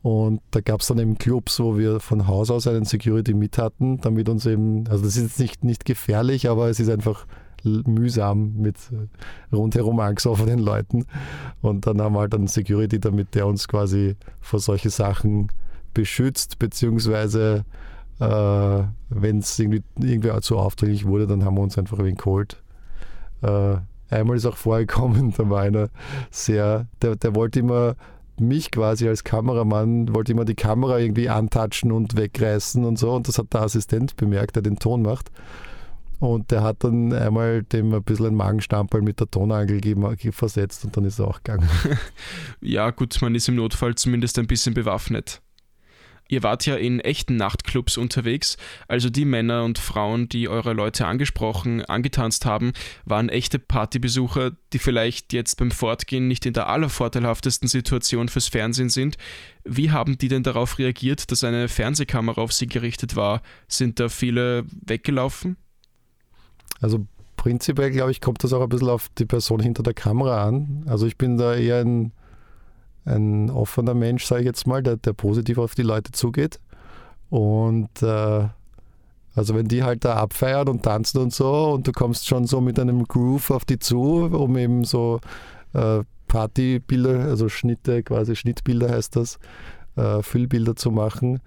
und 0.03 0.41
da 0.51 0.61
gab 0.61 0.81
es 0.81 0.87
dann 0.87 0.99
eben 0.99 1.19
Clubs, 1.19 1.61
wo 1.61 1.77
wir 1.77 2.01
von 2.01 2.27
Haus 2.27 2.51
aus 2.51 2.67
einen 2.67 2.85
Security 2.85 3.35
mit 3.35 3.59
hatten, 3.59 4.01
damit 4.01 4.29
uns 4.29 4.47
eben, 4.47 4.87
also 4.89 5.05
das 5.05 5.17
ist 5.17 5.23
jetzt 5.23 5.41
nicht, 5.41 5.65
nicht 5.65 5.85
gefährlich, 5.85 6.49
aber 6.49 6.71
es 6.71 6.81
ist 6.81 6.89
einfach 6.89 7.27
mühsam 7.65 8.55
mit 8.57 8.77
äh, 8.93 9.55
rundherum 9.55 10.01
angesoffenen 10.01 10.59
Leuten. 10.59 11.05
Und 11.61 11.87
dann 11.87 12.01
haben 12.01 12.15
wir 12.15 12.21
halt 12.21 12.35
einen 12.35 12.47
Security 12.47 12.99
damit, 12.99 13.35
der 13.35 13.47
uns 13.47 13.69
quasi 13.69 14.17
vor 14.41 14.61
solche 14.61 14.89
Sachen 14.89 15.49
beschützt, 15.93 16.59
beziehungsweise 16.59 17.67
äh, 18.21 18.83
wenn 19.11 19.39
es 19.39 19.59
irgendwie, 19.59 19.83
irgendwie 19.99 20.41
zu 20.41 20.57
aufdringlich 20.57 21.07
wurde, 21.07 21.27
dann 21.27 21.45
haben 21.45 21.57
wir 21.57 21.63
uns 21.63 21.77
einfach 21.77 21.99
ein 21.99 22.07
wenig 22.07 22.19
geholt. 22.19 22.63
Äh, 23.43 23.77
einmal 24.09 24.37
ist 24.37 24.47
auch 24.47 24.57
vorgekommen, 24.57 25.35
da 25.37 25.51
war 25.51 25.61
einer 25.61 25.89
sehr, 26.31 26.87
der, 27.03 27.17
der 27.17 27.35
wollte 27.35 27.61
immer 27.61 27.97
mich 28.41 28.71
quasi 28.71 29.09
als 29.09 29.25
Kameramann, 29.25 30.15
wollte 30.15 30.33
immer 30.33 30.45
die 30.45 30.55
Kamera 30.55 30.99
irgendwie 30.99 31.29
antatschen 31.29 31.93
und 31.93 32.17
wegreißen 32.17 32.85
und 32.85 32.99
so. 32.99 33.13
Und 33.13 33.29
das 33.29 33.39
hat 33.39 33.53
der 33.53 33.63
Assistent 33.63 34.17
bemerkt, 34.17 34.57
der 34.57 34.63
den 34.63 34.79
Ton 34.79 35.03
macht. 35.03 35.31
Und 36.21 36.51
der 36.51 36.63
hat 36.63 36.85
dann 36.85 37.15
einmal 37.15 37.63
dem 37.63 37.95
ein 37.95 38.03
bisschen 38.03 38.27
einen 38.27 38.37
Magenstampel 38.37 39.01
mit 39.01 39.21
der 39.21 39.31
Tonangel 39.31 39.81
versetzt 40.33 40.85
und 40.85 40.95
dann 40.95 41.05
ist 41.07 41.19
er 41.19 41.29
auch 41.29 41.43
gegangen. 41.43 41.69
ja, 42.61 42.91
gut, 42.91 43.17
man 43.23 43.35
ist 43.35 43.49
im 43.49 43.57
Notfall 43.57 43.95
zumindest 43.95 44.39
ein 44.39 44.47
bisschen 44.47 44.75
bewaffnet. 44.75 45.41
Ihr 46.31 46.45
wart 46.45 46.65
ja 46.65 46.77
in 46.77 47.01
echten 47.01 47.35
Nachtclubs 47.35 47.97
unterwegs, 47.97 48.57
also 48.87 49.11
die 49.11 49.25
Männer 49.25 49.65
und 49.65 49.79
Frauen, 49.79 50.29
die 50.29 50.49
eure 50.49 50.75
Leute 50.75 51.07
angesprochen, 51.07 51.85
angetanzt 51.85 52.47
haben, 52.47 52.73
waren 53.05 53.29
echte 53.29 53.59
Partybesucher, 53.59 54.53
die 54.73 54.79
vielleicht 54.79 55.33
jetzt 55.33 55.57
beim 55.57 55.73
Fortgehen 55.73 56.29
nicht 56.29 56.47
in 56.47 56.53
der 56.53 56.69
allervorteilhaftesten 56.69 57.69
Situation 57.69 58.29
fürs 58.29 58.47
Fernsehen 58.47 58.91
sind. 58.91 59.17
Wie 59.65 59.91
haben 59.91 60.19
die 60.19 60.29
denn 60.29 60.45
darauf 60.45 60.79
reagiert, 60.79 61.33
dass 61.33 61.43
eine 61.43 61.67
Fernsehkamera 61.67 62.41
auf 62.41 62.53
sie 62.53 62.69
gerichtet 62.69 63.17
war? 63.17 63.43
Sind 63.67 63.99
da 63.99 64.09
viele 64.09 64.65
weggelaufen? 64.87 65.57
Also 66.81 67.09
prinzipiell, 67.37 67.91
glaube 67.91 68.13
ich, 68.13 68.21
kommt 68.21 68.45
das 68.45 68.53
auch 68.53 68.63
ein 68.63 68.69
bisschen 68.69 68.89
auf 68.89 69.09
die 69.19 69.25
Person 69.25 69.59
hinter 69.59 69.83
der 69.83 69.95
Kamera 69.95 70.47
an. 70.47 70.85
Also 70.87 71.07
ich 71.07 71.19
bin 71.19 71.39
da 71.39 71.57
eher 71.57 71.81
ein, 71.81 72.13
ein 73.05 73.51
offener 73.51 73.95
Mensch, 73.95 74.25
sage 74.25 74.43
ich 74.43 74.47
jetzt 74.47 74.67
mal, 74.67 74.83
der, 74.83 74.97
der 74.97 75.13
positiv 75.13 75.59
auf 75.59 75.75
die 75.75 75.83
Leute 75.83 76.13
zugeht. 76.13 76.61
Und 77.31 78.03
äh, 78.03 78.49
also 79.35 79.55
wenn 79.55 79.69
die 79.69 79.83
halt 79.83 80.05
da 80.05 80.17
abfeiern 80.17 80.69
und 80.69 80.83
tanzen 80.83 81.19
und 81.19 81.33
so 81.33 81.73
und 81.73 81.87
du 81.87 81.93
kommst 81.93 82.27
schon 82.27 82.47
so 82.47 82.61
mit 82.61 82.79
einem 82.79 83.05
Groove 83.05 83.53
auf 83.53 83.65
die 83.65 83.79
zu, 83.79 84.01
um 84.01 84.57
eben 84.57 84.85
so 84.85 85.21
äh, 85.73 86.01
Partybilder, 86.27 87.21
also 87.25 87.49
Schnitte, 87.49 88.03
quasi 88.03 88.37
Schnittbilder 88.37 88.91
heißt 88.91 89.17
das, 89.17 89.39
äh, 89.97 90.23
Füllbilder 90.23 90.77
zu 90.77 90.91
machen, 90.91 91.41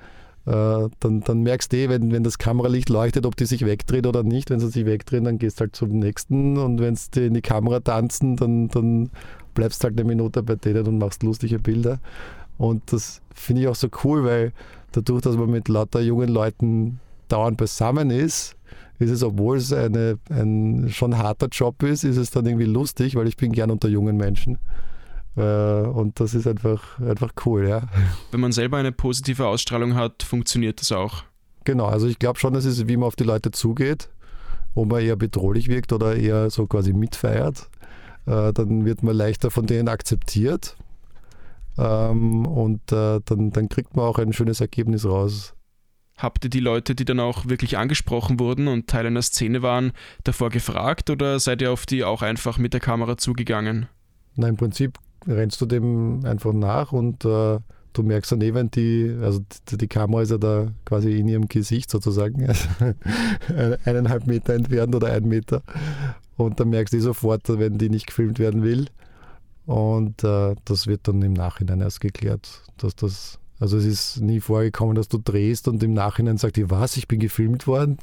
äh, 0.45 0.89
dann, 0.99 1.21
dann 1.21 1.41
merkst 1.41 1.71
du 1.71 1.77
eh, 1.77 1.89
wenn, 1.89 2.11
wenn 2.11 2.23
das 2.23 2.37
Kameralicht 2.37 2.89
leuchtet, 2.89 3.25
ob 3.25 3.37
die 3.37 3.45
sich 3.45 3.65
wegdreht 3.65 4.05
oder 4.05 4.23
nicht. 4.23 4.49
Wenn 4.49 4.59
sie 4.59 4.67
sich 4.67 4.85
wegdrehen, 4.85 5.23
dann 5.23 5.37
gehst 5.37 5.59
du 5.59 5.61
halt 5.61 5.75
zum 5.75 5.89
nächsten 5.99 6.57
und 6.57 6.79
wenn 6.81 6.95
sie 6.95 7.27
in 7.27 7.33
die 7.33 7.41
Kamera 7.41 7.79
tanzen, 7.79 8.35
dann, 8.35 8.67
dann 8.67 9.09
bleibst 9.53 9.83
halt 9.83 9.99
eine 9.99 10.07
Minute 10.07 10.43
bei 10.43 10.55
denen 10.55 10.87
und 10.87 10.97
machst 10.97 11.23
lustige 11.23 11.59
Bilder. 11.59 11.99
Und 12.57 12.91
das 12.91 13.21
finde 13.33 13.63
ich 13.63 13.67
auch 13.67 13.75
so 13.75 13.89
cool, 14.03 14.23
weil 14.23 14.53
dadurch, 14.91 15.21
dass 15.21 15.35
man 15.35 15.49
mit 15.49 15.67
lauter 15.67 16.01
jungen 16.01 16.29
Leuten 16.29 16.99
dauernd 17.27 17.57
beisammen 17.57 18.09
ist, 18.09 18.55
ist 18.99 19.11
es, 19.11 19.23
obwohl 19.23 19.57
es 19.57 19.73
eine, 19.73 20.19
ein 20.29 20.89
schon 20.89 21.17
harter 21.17 21.47
Job 21.47 21.81
ist, 21.83 22.03
ist 22.03 22.17
es 22.17 22.31
dann 22.31 22.45
irgendwie 22.45 22.65
lustig, 22.65 23.15
weil 23.15 23.27
ich 23.27 23.37
bin 23.37 23.51
gern 23.51 23.71
unter 23.71 23.89
jungen 23.89 24.17
Menschen. 24.17 24.59
Äh, 25.35 25.41
und 25.41 26.19
das 26.19 26.33
ist 26.33 26.47
einfach, 26.47 26.99
einfach 26.99 27.33
cool, 27.45 27.67
ja. 27.67 27.87
Wenn 28.31 28.39
man 28.39 28.51
selber 28.51 28.77
eine 28.77 28.91
positive 28.91 29.47
Ausstrahlung 29.47 29.95
hat, 29.95 30.23
funktioniert 30.23 30.79
das 30.79 30.91
auch. 30.91 31.23
Genau, 31.65 31.85
also 31.85 32.07
ich 32.07 32.19
glaube 32.19 32.39
schon, 32.39 32.53
dass 32.53 32.65
es, 32.65 32.87
wie 32.87 32.97
man 32.97 33.07
auf 33.07 33.15
die 33.15 33.23
Leute 33.23 33.51
zugeht, 33.51 34.09
ob 34.75 34.89
man 34.89 35.01
eher 35.01 35.15
bedrohlich 35.15 35.67
wirkt 35.67 35.93
oder 35.93 36.15
eher 36.15 36.49
so 36.49 36.67
quasi 36.67 36.93
mitfeiert, 36.93 37.69
dann 38.25 38.85
wird 38.85 39.03
man 39.03 39.15
leichter 39.15 39.51
von 39.51 39.65
denen 39.65 39.87
akzeptiert. 39.87 40.75
Ähm, 41.77 42.45
und 42.45 42.91
äh, 42.91 43.19
dann, 43.25 43.51
dann 43.51 43.69
kriegt 43.69 43.95
man 43.95 44.05
auch 44.05 44.19
ein 44.19 44.33
schönes 44.33 44.61
Ergebnis 44.61 45.05
raus. 45.05 45.53
Habt 46.17 46.43
ihr 46.43 46.49
die 46.49 46.59
Leute, 46.59 46.93
die 46.93 47.05
dann 47.05 47.19
auch 47.19 47.47
wirklich 47.47 47.77
angesprochen 47.77 48.39
wurden 48.39 48.67
und 48.67 48.87
Teil 48.87 49.07
einer 49.07 49.23
Szene 49.23 49.63
waren, 49.63 49.91
davor 50.23 50.49
gefragt 50.49 51.09
oder 51.09 51.39
seid 51.39 51.61
ihr 51.61 51.71
auf 51.71 51.85
die 51.85 52.03
auch 52.03 52.21
einfach 52.21 52.59
mit 52.59 52.73
der 52.73 52.79
Kamera 52.79 53.17
zugegangen? 53.17 53.87
Na, 54.35 54.47
im 54.47 54.55
Prinzip 54.55 54.99
rennst 55.27 55.59
du 55.61 55.65
dem 55.65 56.23
einfach 56.23 56.53
nach 56.53 56.91
und 56.91 57.25
äh, 57.25 57.59
du 57.93 58.03
merkst 58.03 58.31
dann 58.31 58.41
eh, 58.41 58.51
die, 58.73 59.15
also 59.21 59.41
die, 59.69 59.77
die, 59.77 59.87
Kamera 59.87 60.21
ist 60.21 60.31
ja 60.31 60.37
da 60.37 60.67
quasi 60.85 61.17
in 61.17 61.27
ihrem 61.27 61.47
Gesicht 61.47 61.89
sozusagen, 61.89 62.45
eineinhalb 63.85 64.27
Meter 64.27 64.53
entfernt 64.53 64.95
oder 64.95 65.13
ein 65.13 65.27
Meter. 65.27 65.61
Und 66.35 66.59
dann 66.59 66.69
merkst 66.69 66.93
du 66.93 66.97
eh 66.97 67.01
sofort, 67.01 67.47
wenn 67.47 67.77
die 67.77 67.89
nicht 67.89 68.07
gefilmt 68.07 68.39
werden 68.39 68.63
will. 68.63 68.87
Und 69.65 70.23
äh, 70.23 70.55
das 70.65 70.87
wird 70.87 71.07
dann 71.07 71.21
im 71.21 71.33
Nachhinein 71.33 71.81
erst 71.81 72.01
geklärt, 72.01 72.63
dass 72.77 72.95
das, 72.95 73.39
also 73.59 73.77
es 73.77 73.85
ist 73.85 74.21
nie 74.21 74.41
vorgekommen, 74.41 74.95
dass 74.95 75.07
du 75.07 75.17
drehst 75.17 75.67
und 75.67 75.81
im 75.83 75.93
Nachhinein 75.93 76.37
sagt 76.37 76.57
die, 76.57 76.69
was, 76.69 76.97
ich 76.97 77.07
bin 77.07 77.19
gefilmt 77.19 77.67
worden. 77.67 77.97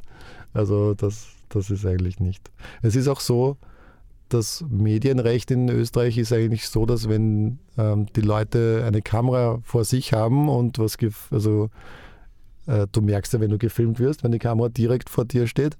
Also 0.54 0.94
das, 0.94 1.28
das 1.48 1.70
ist 1.70 1.84
eigentlich 1.84 2.18
nicht. 2.18 2.50
Es 2.82 2.96
ist 2.96 3.08
auch 3.08 3.20
so, 3.20 3.58
das 4.32 4.64
Medienrecht 4.68 5.50
in 5.50 5.68
Österreich 5.68 6.16
ist 6.18 6.32
eigentlich 6.32 6.68
so, 6.68 6.86
dass 6.86 7.08
wenn 7.08 7.58
ähm, 7.76 8.06
die 8.14 8.20
Leute 8.22 8.84
eine 8.86 9.02
Kamera 9.02 9.60
vor 9.62 9.84
sich 9.84 10.12
haben 10.12 10.48
und 10.48 10.78
was, 10.78 10.96
also 11.30 11.70
äh, 12.66 12.86
du 12.90 13.02
merkst 13.02 13.32
ja, 13.32 13.40
wenn 13.40 13.50
du 13.50 13.58
gefilmt 13.58 13.98
wirst, 13.98 14.24
wenn 14.24 14.32
die 14.32 14.38
Kamera 14.38 14.68
direkt 14.68 15.10
vor 15.10 15.24
dir 15.24 15.46
steht. 15.46 15.76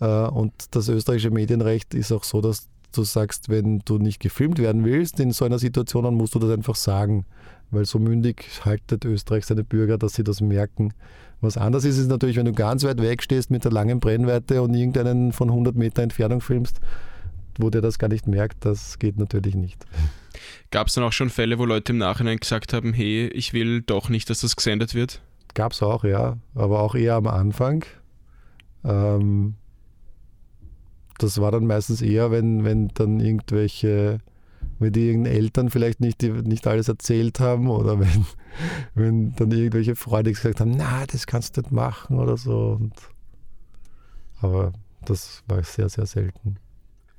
Äh, 0.00 0.06
und 0.06 0.52
das 0.70 0.88
österreichische 0.88 1.30
Medienrecht 1.30 1.94
ist 1.94 2.12
auch 2.12 2.24
so, 2.24 2.40
dass 2.40 2.68
du 2.92 3.02
sagst, 3.02 3.48
wenn 3.48 3.80
du 3.84 3.98
nicht 3.98 4.20
gefilmt 4.20 4.58
werden 4.58 4.84
willst 4.84 5.18
in 5.20 5.32
so 5.32 5.44
einer 5.44 5.58
Situation, 5.58 6.04
dann 6.04 6.14
musst 6.14 6.34
du 6.34 6.38
das 6.38 6.50
einfach 6.50 6.76
sagen. 6.76 7.26
Weil 7.70 7.86
so 7.86 7.98
mündig 7.98 8.44
haltet 8.64 9.04
Österreich 9.04 9.46
seine 9.46 9.64
Bürger, 9.64 9.96
dass 9.96 10.14
sie 10.14 10.24
das 10.24 10.40
merken. 10.40 10.92
Was 11.40 11.56
anders 11.56 11.84
ist, 11.84 11.98
ist 11.98 12.08
natürlich, 12.08 12.36
wenn 12.36 12.44
du 12.44 12.52
ganz 12.52 12.84
weit 12.84 13.00
weg 13.00 13.22
stehst 13.22 13.50
mit 13.50 13.64
der 13.64 13.72
langen 13.72 13.98
Brennweite 13.98 14.62
und 14.62 14.74
irgendeinen 14.74 15.32
von 15.32 15.48
100 15.48 15.74
Meter 15.74 16.02
Entfernung 16.02 16.40
filmst, 16.40 16.80
wo 17.58 17.70
der 17.70 17.80
das 17.80 17.98
gar 17.98 18.08
nicht 18.08 18.26
merkt, 18.26 18.64
das 18.64 18.98
geht 18.98 19.18
natürlich 19.18 19.54
nicht. 19.54 19.86
Gab 20.70 20.88
es 20.88 20.94
dann 20.94 21.04
auch 21.04 21.12
schon 21.12 21.30
Fälle, 21.30 21.58
wo 21.58 21.64
Leute 21.64 21.92
im 21.92 21.98
Nachhinein 21.98 22.38
gesagt 22.38 22.72
haben, 22.72 22.92
hey, 22.92 23.28
ich 23.28 23.52
will 23.52 23.82
doch 23.82 24.08
nicht, 24.08 24.30
dass 24.30 24.40
das 24.40 24.56
gesendet 24.56 24.94
wird? 24.94 25.22
Gab 25.54 25.72
es 25.72 25.82
auch, 25.82 26.04
ja, 26.04 26.38
aber 26.54 26.80
auch 26.80 26.94
eher 26.94 27.14
am 27.14 27.26
Anfang. 27.26 27.84
Ähm, 28.84 29.54
das 31.18 31.40
war 31.40 31.52
dann 31.52 31.66
meistens 31.66 32.02
eher, 32.02 32.30
wenn, 32.30 32.64
wenn 32.64 32.88
dann 32.88 33.20
irgendwelche, 33.20 34.18
wenn 34.78 34.92
die 34.92 35.08
irgendeinen 35.08 35.36
Eltern 35.36 35.70
vielleicht 35.70 36.00
nicht, 36.00 36.22
nicht 36.22 36.66
alles 36.66 36.88
erzählt 36.88 37.38
haben 37.38 37.68
oder 37.68 38.00
wenn, 38.00 38.26
wenn 38.94 39.34
dann 39.36 39.50
irgendwelche 39.50 39.94
Freunde 39.94 40.32
gesagt 40.32 40.60
haben, 40.60 40.72
na, 40.76 41.04
das 41.06 41.26
kannst 41.26 41.56
du 41.56 41.60
nicht 41.60 41.72
machen 41.72 42.18
oder 42.18 42.36
so. 42.36 42.78
Und, 42.80 42.94
aber 44.40 44.72
das 45.04 45.42
war 45.46 45.62
sehr, 45.62 45.88
sehr 45.88 46.06
selten. 46.06 46.56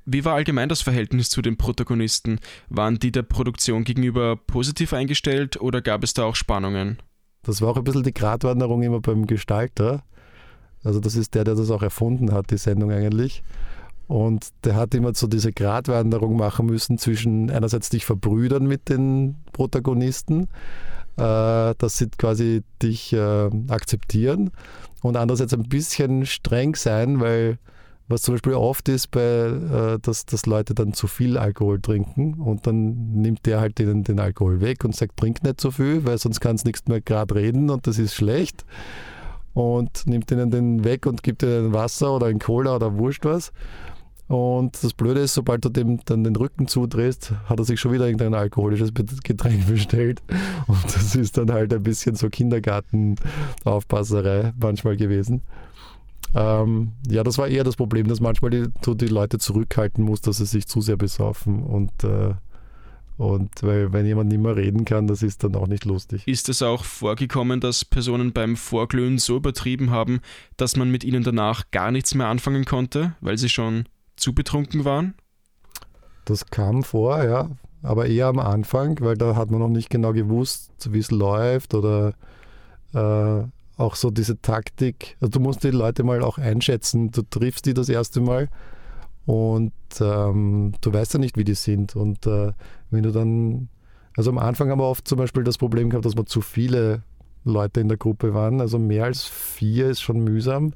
Wie 0.06 0.24
war 0.24 0.34
allgemein 0.34 0.68
das 0.68 0.82
Verhältnis 0.82 1.30
zu 1.30 1.40
den 1.40 1.56
Protagonisten? 1.56 2.38
Waren 2.68 2.98
die 2.98 3.12
der 3.12 3.22
Produktion 3.22 3.84
gegenüber 3.84 4.36
positiv 4.36 4.92
eingestellt 4.92 5.60
oder 5.60 5.80
gab 5.80 6.04
es 6.04 6.12
da 6.12 6.24
auch 6.24 6.36
Spannungen? 6.36 6.98
Das 7.42 7.62
war 7.62 7.70
auch 7.70 7.76
ein 7.76 7.84
bisschen 7.84 8.02
die 8.02 8.14
Gratwanderung 8.14 8.82
immer 8.82 9.00
beim 9.00 9.26
Gestalter. 9.26 10.02
Also 10.82 11.00
das 11.00 11.16
ist 11.16 11.34
der, 11.34 11.44
der 11.44 11.54
das 11.54 11.70
auch 11.70 11.82
erfunden 11.82 12.32
hat, 12.32 12.50
die 12.50 12.58
Sendung 12.58 12.90
eigentlich. 12.92 13.42
Und 14.06 14.48
der 14.64 14.76
hat 14.76 14.94
immer 14.94 15.14
so 15.14 15.26
diese 15.26 15.52
Gratwanderung 15.52 16.36
machen 16.36 16.66
müssen 16.66 16.98
zwischen 16.98 17.50
einerseits 17.50 17.88
dich 17.88 18.04
verbrüdern 18.04 18.66
mit 18.66 18.90
den 18.90 19.36
Protagonisten, 19.52 20.48
äh, 21.16 21.74
dass 21.78 21.96
sie 21.96 22.08
quasi 22.10 22.62
dich 22.82 23.14
äh, 23.14 23.50
akzeptieren 23.68 24.50
und 25.02 25.16
andererseits 25.16 25.54
ein 25.54 25.68
bisschen 25.68 26.26
streng 26.26 26.74
sein, 26.74 27.20
weil 27.20 27.58
was 28.08 28.22
zum 28.22 28.34
Beispiel 28.34 28.54
oft 28.54 28.88
ist, 28.88 29.10
bei, 29.10 29.20
äh, 29.20 29.98
dass, 30.00 30.26
dass 30.26 30.46
Leute 30.46 30.74
dann 30.74 30.92
zu 30.92 31.06
viel 31.06 31.38
Alkohol 31.38 31.80
trinken 31.80 32.34
und 32.34 32.66
dann 32.66 33.12
nimmt 33.14 33.46
der 33.46 33.60
halt 33.60 33.78
denen 33.78 34.04
den 34.04 34.20
Alkohol 34.20 34.60
weg 34.60 34.84
und 34.84 34.94
sagt, 34.94 35.16
trink 35.16 35.42
nicht 35.42 35.60
so 35.60 35.70
viel, 35.70 36.04
weil 36.04 36.18
sonst 36.18 36.40
kannst 36.40 36.64
du 36.64 36.68
nichts 36.68 36.86
mehr 36.86 37.00
gerade 37.00 37.34
reden 37.34 37.70
und 37.70 37.86
das 37.86 37.98
ist 37.98 38.14
schlecht. 38.14 38.64
Und 39.54 40.06
nimmt 40.06 40.30
ihnen 40.32 40.50
den 40.50 40.84
weg 40.84 41.06
und 41.06 41.22
gibt 41.22 41.44
ihnen 41.44 41.72
Wasser 41.72 42.16
oder 42.16 42.26
ein 42.26 42.40
Cola 42.40 42.76
oder 42.76 42.98
wurscht 42.98 43.24
was. 43.24 43.52
Und 44.26 44.82
das 44.82 44.94
Blöde 44.94 45.20
ist, 45.20 45.34
sobald 45.34 45.62
du 45.64 45.68
dem 45.68 46.00
dann 46.06 46.24
den 46.24 46.34
Rücken 46.34 46.66
zudrehst, 46.66 47.32
hat 47.46 47.58
er 47.58 47.64
sich 47.64 47.78
schon 47.78 47.92
wieder 47.92 48.06
irgendein 48.06 48.32
alkoholisches 48.34 48.92
Getränk 48.94 49.66
bestellt. 49.68 50.22
Und 50.66 50.82
das 50.84 51.14
ist 51.14 51.38
dann 51.38 51.52
halt 51.52 51.72
ein 51.74 51.82
bisschen 51.82 52.16
so 52.16 52.30
Kindergartenaufpasserei 52.30 54.54
manchmal 54.58 54.96
gewesen. 54.96 55.42
Ähm, 56.34 56.92
ja, 57.08 57.22
das 57.22 57.38
war 57.38 57.48
eher 57.48 57.64
das 57.64 57.76
Problem, 57.76 58.08
dass 58.08 58.20
manchmal 58.20 58.50
die, 58.50 58.66
du 58.82 58.94
die 58.94 59.06
Leute 59.06 59.38
zurückhalten 59.38 60.04
musst, 60.04 60.26
dass 60.26 60.38
sie 60.38 60.46
sich 60.46 60.66
zu 60.66 60.80
sehr 60.80 60.96
besaufen 60.96 61.62
und 61.62 62.04
äh, 62.04 62.34
und 63.16 63.62
weil, 63.62 63.92
wenn 63.92 64.06
jemand 64.06 64.30
nicht 64.30 64.42
mehr 64.42 64.56
reden 64.56 64.84
kann, 64.84 65.06
das 65.06 65.22
ist 65.22 65.44
dann 65.44 65.54
auch 65.54 65.68
nicht 65.68 65.84
lustig. 65.84 66.26
Ist 66.26 66.48
es 66.48 66.62
auch 66.62 66.84
vorgekommen, 66.84 67.60
dass 67.60 67.84
Personen 67.84 68.32
beim 68.32 68.56
Vorglühen 68.56 69.18
so 69.18 69.36
übertrieben 69.36 69.90
haben, 69.90 70.20
dass 70.56 70.76
man 70.76 70.90
mit 70.90 71.04
ihnen 71.04 71.22
danach 71.22 71.70
gar 71.70 71.92
nichts 71.92 72.14
mehr 72.14 72.26
anfangen 72.26 72.64
konnte, 72.64 73.14
weil 73.20 73.38
sie 73.38 73.48
schon 73.48 73.84
zu 74.16 74.34
betrunken 74.34 74.84
waren? 74.84 75.14
Das 76.24 76.46
kam 76.46 76.82
vor, 76.82 77.22
ja. 77.22 77.50
Aber 77.82 78.06
eher 78.06 78.26
am 78.26 78.38
Anfang, 78.38 78.98
weil 79.00 79.16
da 79.16 79.36
hat 79.36 79.50
man 79.50 79.60
noch 79.60 79.68
nicht 79.68 79.90
genau 79.90 80.12
gewusst, 80.12 80.72
wie 80.90 80.98
es 80.98 81.10
läuft 81.10 81.74
oder 81.74 82.14
äh, 82.94 83.44
auch 83.76 83.96
so 83.96 84.10
diese 84.10 84.40
Taktik. 84.40 85.16
Also 85.20 85.32
du 85.32 85.40
musst 85.40 85.64
die 85.64 85.70
Leute 85.70 86.04
mal 86.04 86.22
auch 86.22 86.38
einschätzen. 86.38 87.10
Du 87.10 87.22
triffst 87.22 87.66
die 87.66 87.74
das 87.74 87.88
erste 87.88 88.20
Mal 88.20 88.48
und 89.26 89.72
ähm, 90.00 90.72
du 90.80 90.92
weißt 90.92 91.14
ja 91.14 91.20
nicht, 91.20 91.36
wie 91.36 91.44
die 91.44 91.54
sind. 91.54 91.96
Und 91.96 92.26
äh, 92.26 92.52
wenn 92.90 93.02
du 93.02 93.10
dann, 93.10 93.68
also 94.16 94.30
am 94.30 94.38
Anfang 94.38 94.70
haben 94.70 94.80
wir 94.80 94.88
oft 94.88 95.08
zum 95.08 95.18
Beispiel 95.18 95.44
das 95.44 95.58
Problem 95.58 95.90
gehabt, 95.90 96.04
dass 96.04 96.16
wir 96.16 96.26
zu 96.26 96.40
viele 96.40 97.02
Leute 97.44 97.80
in 97.80 97.88
der 97.88 97.98
Gruppe 97.98 98.34
waren. 98.34 98.60
Also 98.60 98.78
mehr 98.78 99.04
als 99.04 99.24
vier 99.24 99.88
ist 99.88 100.00
schon 100.00 100.22
mühsam, 100.22 100.74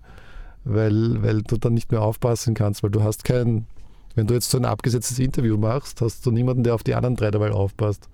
weil, 0.64 1.22
weil 1.22 1.42
du 1.42 1.56
dann 1.56 1.74
nicht 1.74 1.90
mehr 1.90 2.02
aufpassen 2.02 2.54
kannst, 2.54 2.82
weil 2.82 2.90
du 2.90 3.02
hast 3.02 3.24
kein, 3.24 3.66
wenn 4.14 4.26
du 4.26 4.34
jetzt 4.34 4.50
so 4.50 4.58
ein 4.58 4.64
abgesetztes 4.64 5.18
Interview 5.18 5.56
machst, 5.56 6.00
hast 6.00 6.26
du 6.26 6.30
niemanden, 6.30 6.64
der 6.64 6.74
auf 6.74 6.82
die 6.82 6.94
anderen 6.94 7.16
drei 7.16 7.30
dabei 7.30 7.52
aufpasst. 7.52 8.08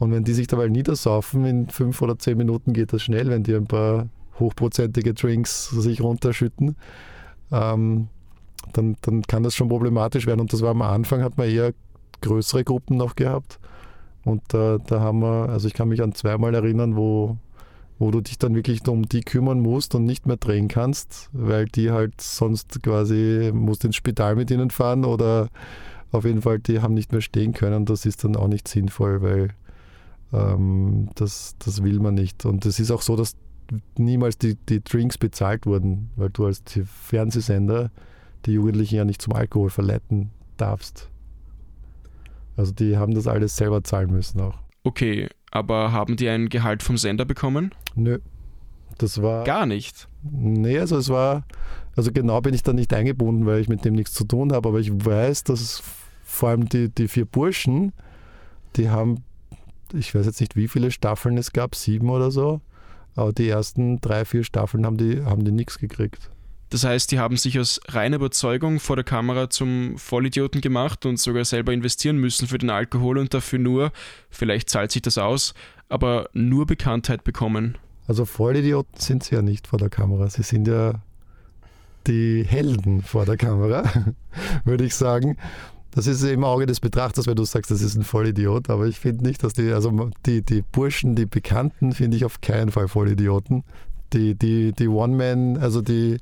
Und 0.00 0.12
wenn 0.12 0.24
die 0.24 0.32
sich 0.32 0.46
dabei 0.46 0.68
niedersaufen, 0.68 1.44
in 1.44 1.68
fünf 1.68 2.00
oder 2.00 2.18
zehn 2.18 2.38
Minuten 2.38 2.72
geht 2.72 2.94
das 2.94 3.02
schnell, 3.02 3.28
wenn 3.28 3.42
die 3.42 3.54
ein 3.54 3.66
paar 3.66 4.08
hochprozentige 4.40 5.12
Drinks 5.12 5.68
sich 5.68 6.00
runterschütten, 6.00 6.74
ähm, 7.52 8.08
dann, 8.72 8.96
dann 9.02 9.22
kann 9.22 9.42
das 9.42 9.54
schon 9.54 9.68
problematisch 9.68 10.26
werden. 10.26 10.40
Und 10.40 10.54
das 10.54 10.62
war 10.62 10.70
am 10.70 10.80
Anfang, 10.80 11.22
hat 11.22 11.36
man 11.36 11.50
eher 11.50 11.74
größere 12.22 12.64
Gruppen 12.64 12.96
noch 12.96 13.14
gehabt. 13.14 13.60
Und 14.24 14.54
äh, 14.54 14.78
da 14.86 15.00
haben 15.00 15.20
wir, 15.20 15.50
also 15.50 15.68
ich 15.68 15.74
kann 15.74 15.90
mich 15.90 16.02
an 16.02 16.14
zweimal 16.14 16.54
erinnern, 16.54 16.96
wo, 16.96 17.36
wo 17.98 18.10
du 18.10 18.22
dich 18.22 18.38
dann 18.38 18.54
wirklich 18.54 18.88
um 18.88 19.06
die 19.06 19.20
kümmern 19.20 19.60
musst 19.60 19.94
und 19.94 20.06
nicht 20.06 20.26
mehr 20.26 20.38
drehen 20.38 20.68
kannst, 20.68 21.28
weil 21.34 21.66
die 21.66 21.90
halt 21.90 22.22
sonst 22.22 22.82
quasi 22.82 23.50
musst 23.52 23.84
ins 23.84 23.96
Spital 23.96 24.34
mit 24.34 24.50
ihnen 24.50 24.70
fahren 24.70 25.04
oder 25.04 25.48
auf 26.10 26.24
jeden 26.24 26.40
Fall, 26.40 26.58
die 26.58 26.80
haben 26.80 26.94
nicht 26.94 27.12
mehr 27.12 27.20
stehen 27.20 27.52
können. 27.52 27.84
Das 27.84 28.06
ist 28.06 28.24
dann 28.24 28.34
auch 28.34 28.48
nicht 28.48 28.66
sinnvoll, 28.66 29.20
weil 29.20 29.48
ähm, 30.32 31.08
das, 31.14 31.56
das 31.58 31.82
will 31.82 32.00
man 32.00 32.14
nicht. 32.14 32.44
Und 32.44 32.66
es 32.66 32.78
ist 32.80 32.90
auch 32.90 33.02
so, 33.02 33.16
dass 33.16 33.36
niemals 33.96 34.38
die, 34.38 34.56
die 34.56 34.82
Drinks 34.82 35.18
bezahlt 35.18 35.66
wurden, 35.66 36.10
weil 36.16 36.30
du 36.30 36.46
als 36.46 36.62
Fernsehsender 36.84 37.90
die 38.46 38.52
Jugendlichen 38.52 38.96
ja 38.96 39.04
nicht 39.04 39.22
zum 39.22 39.34
Alkohol 39.34 39.70
verleiten 39.70 40.30
darfst. 40.56 41.10
Also 42.56 42.72
die 42.72 42.96
haben 42.96 43.14
das 43.14 43.26
alles 43.26 43.56
selber 43.56 43.82
zahlen 43.84 44.10
müssen 44.10 44.40
auch. 44.40 44.58
Okay, 44.82 45.28
aber 45.50 45.92
haben 45.92 46.16
die 46.16 46.28
ein 46.28 46.48
Gehalt 46.48 46.82
vom 46.82 46.96
Sender 46.96 47.24
bekommen? 47.24 47.74
Nö. 47.94 48.18
Das 48.98 49.22
war. 49.22 49.44
Gar 49.44 49.66
nicht. 49.66 50.08
Nee, 50.22 50.78
also 50.78 50.96
es 50.98 51.08
war. 51.08 51.44
Also 51.96 52.12
genau 52.12 52.40
bin 52.40 52.54
ich 52.54 52.62
da 52.62 52.72
nicht 52.72 52.92
eingebunden, 52.92 53.46
weil 53.46 53.60
ich 53.60 53.68
mit 53.68 53.84
dem 53.84 53.94
nichts 53.94 54.12
zu 54.12 54.24
tun 54.24 54.52
habe, 54.52 54.68
aber 54.68 54.78
ich 54.78 54.92
weiß, 54.92 55.44
dass 55.44 55.82
vor 56.22 56.50
allem 56.50 56.68
die, 56.68 56.88
die 56.88 57.08
vier 57.08 57.24
Burschen, 57.24 57.92
die 58.76 58.88
haben, 58.88 59.24
ich 59.94 60.14
weiß 60.14 60.26
jetzt 60.26 60.40
nicht, 60.40 60.56
wie 60.56 60.68
viele 60.68 60.90
Staffeln 60.90 61.38
es 61.38 61.52
gab, 61.52 61.74
sieben 61.74 62.10
oder 62.10 62.30
so, 62.30 62.60
aber 63.16 63.32
die 63.32 63.48
ersten 63.48 64.00
drei, 64.00 64.24
vier 64.24 64.44
Staffeln 64.44 64.86
haben 64.86 64.96
die, 64.96 65.24
haben 65.24 65.44
die 65.44 65.52
nichts 65.52 65.78
gekriegt. 65.78 66.30
Das 66.70 66.84
heißt, 66.84 67.10
die 67.10 67.18
haben 67.18 67.36
sich 67.36 67.58
aus 67.58 67.80
reiner 67.88 68.16
Überzeugung 68.16 68.78
vor 68.78 68.94
der 68.94 69.04
Kamera 69.04 69.50
zum 69.50 69.98
Vollidioten 69.98 70.60
gemacht 70.60 71.04
und 71.04 71.18
sogar 71.18 71.44
selber 71.44 71.72
investieren 71.72 72.16
müssen 72.16 72.46
für 72.46 72.58
den 72.58 72.70
Alkohol 72.70 73.18
und 73.18 73.34
dafür 73.34 73.58
nur, 73.58 73.92
vielleicht 74.30 74.70
zahlt 74.70 74.92
sich 74.92 75.02
das 75.02 75.18
aus, 75.18 75.52
aber 75.88 76.30
nur 76.32 76.66
Bekanntheit 76.66 77.24
bekommen. 77.24 77.76
Also 78.06 78.24
Vollidioten 78.24 79.00
sind 79.00 79.24
sie 79.24 79.34
ja 79.34 79.42
nicht 79.42 79.66
vor 79.66 79.80
der 79.80 79.88
Kamera. 79.88 80.28
Sie 80.30 80.44
sind 80.44 80.68
ja 80.68 80.94
die 82.06 82.44
Helden 82.44 83.02
vor 83.02 83.26
der 83.26 83.36
Kamera, 83.36 83.84
würde 84.64 84.84
ich 84.84 84.94
sagen. 84.94 85.36
Das 85.92 86.06
ist 86.06 86.22
im 86.22 86.44
Auge 86.44 86.66
des 86.66 86.78
Betrachters, 86.78 87.26
wenn 87.26 87.34
du 87.34 87.44
sagst, 87.44 87.70
das 87.70 87.82
ist 87.82 87.96
ein 87.96 88.04
Vollidiot, 88.04 88.70
aber 88.70 88.86
ich 88.86 89.00
finde 89.00 89.24
nicht, 89.24 89.42
dass 89.42 89.54
die, 89.54 89.72
also 89.72 90.10
die, 90.24 90.42
die 90.42 90.62
Burschen, 90.62 91.16
die 91.16 91.26
Bekannten, 91.26 91.92
finde 91.92 92.16
ich 92.16 92.24
auf 92.24 92.40
keinen 92.40 92.70
Fall 92.70 92.86
Vollidioten. 92.86 93.64
Die, 94.12 94.34
die, 94.34 94.72
die 94.72 94.88
One-Man, 94.88 95.56
also 95.56 95.82
die, 95.82 96.18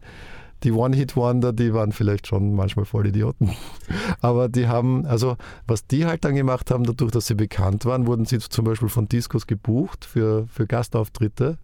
die 0.62 0.72
One-Hit-Wonder, 0.72 1.52
die 1.52 1.72
waren 1.72 1.92
vielleicht 1.92 2.26
schon 2.26 2.54
manchmal 2.54 2.84
Vollidioten. 2.84 3.50
Aber 4.20 4.48
die 4.48 4.68
haben, 4.68 5.06
also 5.06 5.36
was 5.66 5.86
die 5.86 6.06
halt 6.06 6.24
dann 6.24 6.34
gemacht 6.34 6.70
haben, 6.70 6.84
dadurch, 6.84 7.12
dass 7.12 7.26
sie 7.26 7.34
bekannt 7.34 7.84
waren, 7.84 8.06
wurden 8.06 8.24
sie 8.24 8.38
zum 8.38 8.64
Beispiel 8.64 8.88
von 8.88 9.08
Discos 9.08 9.46
gebucht 9.46 10.04
für, 10.04 10.46
für 10.48 10.66
Gastauftritte. 10.66 11.58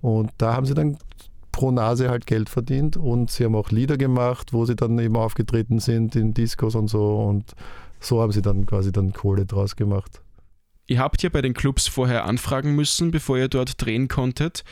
Und 0.00 0.30
da 0.38 0.54
haben 0.54 0.66
sie 0.66 0.74
dann 0.74 0.98
pro 1.58 1.72
Nase 1.72 2.08
halt 2.08 2.28
Geld 2.28 2.48
verdient 2.48 2.96
und 2.96 3.32
sie 3.32 3.44
haben 3.44 3.56
auch 3.56 3.72
Lieder 3.72 3.96
gemacht, 3.96 4.52
wo 4.52 4.64
sie 4.64 4.76
dann 4.76 4.96
eben 5.00 5.16
aufgetreten 5.16 5.80
sind 5.80 6.14
in 6.14 6.32
Discos 6.32 6.76
und 6.76 6.86
so 6.86 7.18
und 7.18 7.52
so 7.98 8.22
haben 8.22 8.30
sie 8.30 8.42
dann 8.42 8.64
quasi 8.64 8.92
dann 8.92 9.12
Kohle 9.12 9.44
draus 9.44 9.74
gemacht. 9.74 10.22
Ihr 10.86 11.00
habt 11.00 11.20
ja 11.20 11.30
bei 11.30 11.42
den 11.42 11.54
Clubs 11.54 11.88
vorher 11.88 12.26
anfragen 12.26 12.76
müssen, 12.76 13.10
bevor 13.10 13.38
ihr 13.38 13.48
dort 13.48 13.84
drehen 13.84 14.06
konntet. 14.06 14.62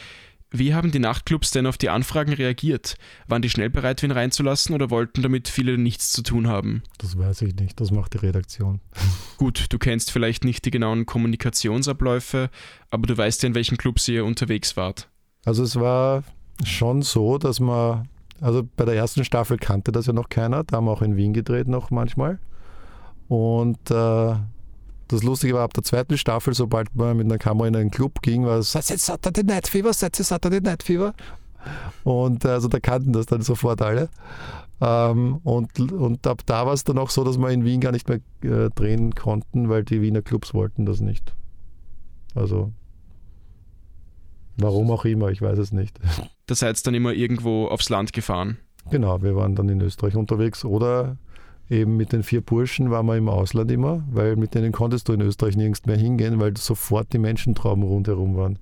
Wie 0.53 0.75
haben 0.75 0.93
die 0.93 1.01
Nachtclubs 1.01 1.51
denn 1.51 1.67
auf 1.67 1.77
die 1.77 1.91
Anfragen 1.91 2.33
reagiert? 2.33 2.95
Waren 3.27 3.43
die 3.43 3.51
schnell 3.51 3.69
bereit, 3.69 4.05
wen 4.05 4.13
reinzulassen 4.13 4.73
oder 4.73 4.89
wollten 4.89 5.23
damit 5.23 5.49
viele 5.49 5.79
nichts 5.79 6.13
zu 6.13 6.23
tun 6.23 6.47
haben? 6.47 6.85
Das 6.99 7.19
weiß 7.19 7.43
ich 7.43 7.57
nicht, 7.57 7.81
das 7.81 7.91
macht 7.91 8.15
die 8.15 8.19
Redaktion. 8.19 8.81
Gut, 9.39 9.67
du 9.71 9.79
kennst 9.79 10.13
vielleicht 10.13 10.45
nicht 10.45 10.65
die 10.65 10.71
genauen 10.71 11.05
Kommunikationsabläufe, 11.05 12.49
aber 12.91 13.09
du 13.09 13.19
weißt 13.19 13.43
ja, 13.43 13.49
in 13.49 13.57
welchen 13.57 13.77
Clubs 13.77 14.07
ihr 14.07 14.25
unterwegs 14.25 14.77
wart. 14.77 15.09
Also 15.45 15.65
es 15.65 15.75
war 15.75 16.23
schon 16.65 17.03
so, 17.03 17.39
dass 17.39 17.61
man, 17.61 18.09
also 18.41 18.63
bei 18.77 18.85
der 18.85 18.95
ersten 18.95 19.25
Staffel 19.25 19.59
kannte 19.59 19.93
das 19.93 20.07
ja 20.07 20.13
noch 20.13 20.29
keiner, 20.29 20.65
da 20.65 20.77
haben 20.77 20.87
wir 20.87 20.93
auch 20.93 21.03
in 21.03 21.17
Wien 21.17 21.33
gedreht 21.33 21.69
noch 21.69 21.91
manchmal. 21.91 22.39
Und 23.29 23.91
äh, 23.91 24.35
das 25.09 25.23
Lustige 25.23 25.55
war, 25.55 25.63
ab 25.63 25.75
der 25.75 25.85
zweiten 25.85 26.19
Staffel, 26.19 26.55
sobald 26.55 26.95
man 26.97 27.17
mit 27.17 27.27
einer 27.27 27.39
Kamera 27.39 27.69
in 27.69 27.77
einen 27.77 27.91
Club 27.91 28.23
ging, 28.23 28.45
war 28.45 28.59
es, 28.59 28.73
seid 28.73 28.91
ihr 28.91 28.99
Saturday 28.99 29.45
Night 29.45 29.69
Fever, 29.69 29.93
seid 29.93 30.19
ihr 30.19 30.25
Saturday 30.25 30.61
Night 30.61 30.83
Fever? 30.83 31.15
Und 32.05 32.45
äh, 32.45 32.49
also 32.49 32.69
da 32.69 32.81
kannten 32.81 33.13
das 33.13 33.27
dann 33.27 33.43
sofort 33.43 33.83
alle. 33.83 34.09
Ähm, 34.81 35.41
und, 35.43 35.93
und 35.93 36.27
ab 36.27 36.43
da 36.47 36.67
war 36.67 36.75
es 36.75 36.85
dann 36.85 36.99
auch 36.99 37.11
so, 37.11 37.25
dass 37.25 37.39
wir 37.39 37.51
in 37.51 37.65
Wien 37.65 37.81
gar 37.81 37.93
nicht 37.93 38.09
mehr 38.09 38.21
äh, 38.43 38.71
drehen 38.71 39.15
konnten, 39.15 39.69
weil 39.69 39.85
die 39.85 40.03
Wiener 40.03 40.23
Clubs 40.23 40.55
wollten 40.55 40.87
das 40.87 41.01
nicht. 41.01 41.35
Also 42.35 42.73
warum 44.57 44.91
auch 44.91 45.05
immer, 45.05 45.31
ich 45.31 45.41
weiß 45.41 45.59
es 45.59 45.73
nicht. 45.73 45.99
Das 46.47 46.63
heißt 46.63 46.87
dann 46.87 46.95
immer 46.95 47.13
irgendwo 47.13 47.67
aufs 47.67 47.89
Land 47.89 48.13
gefahren. 48.13 48.59
Genau, 48.91 49.23
wir 49.23 49.35
waren 49.35 49.55
dann 49.57 49.69
in 49.69 49.81
Österreich 49.81 50.15
unterwegs 50.15 50.65
oder 50.65 51.17
eben 51.69 51.97
mit 51.97 52.13
den 52.13 52.23
vier 52.23 52.41
Burschen 52.41 52.91
waren 52.91 53.07
wir 53.07 53.17
im 53.17 53.29
Ausland 53.29 53.71
immer, 53.73 54.05
weil 54.11 54.37
mit 54.37 54.55
denen 54.55 54.73
konntest 54.73 55.09
du 55.09 55.13
in 55.13 55.21
Österreich 55.21 55.57
nirgends 55.57 55.85
mehr 55.87 55.97
hingehen, 55.97 56.39
weil 56.39 56.57
sofort 56.57 57.13
die 57.13 57.19
Menschentrauben 57.19 57.83
rundherum 57.83 58.37
waren. 58.37 58.59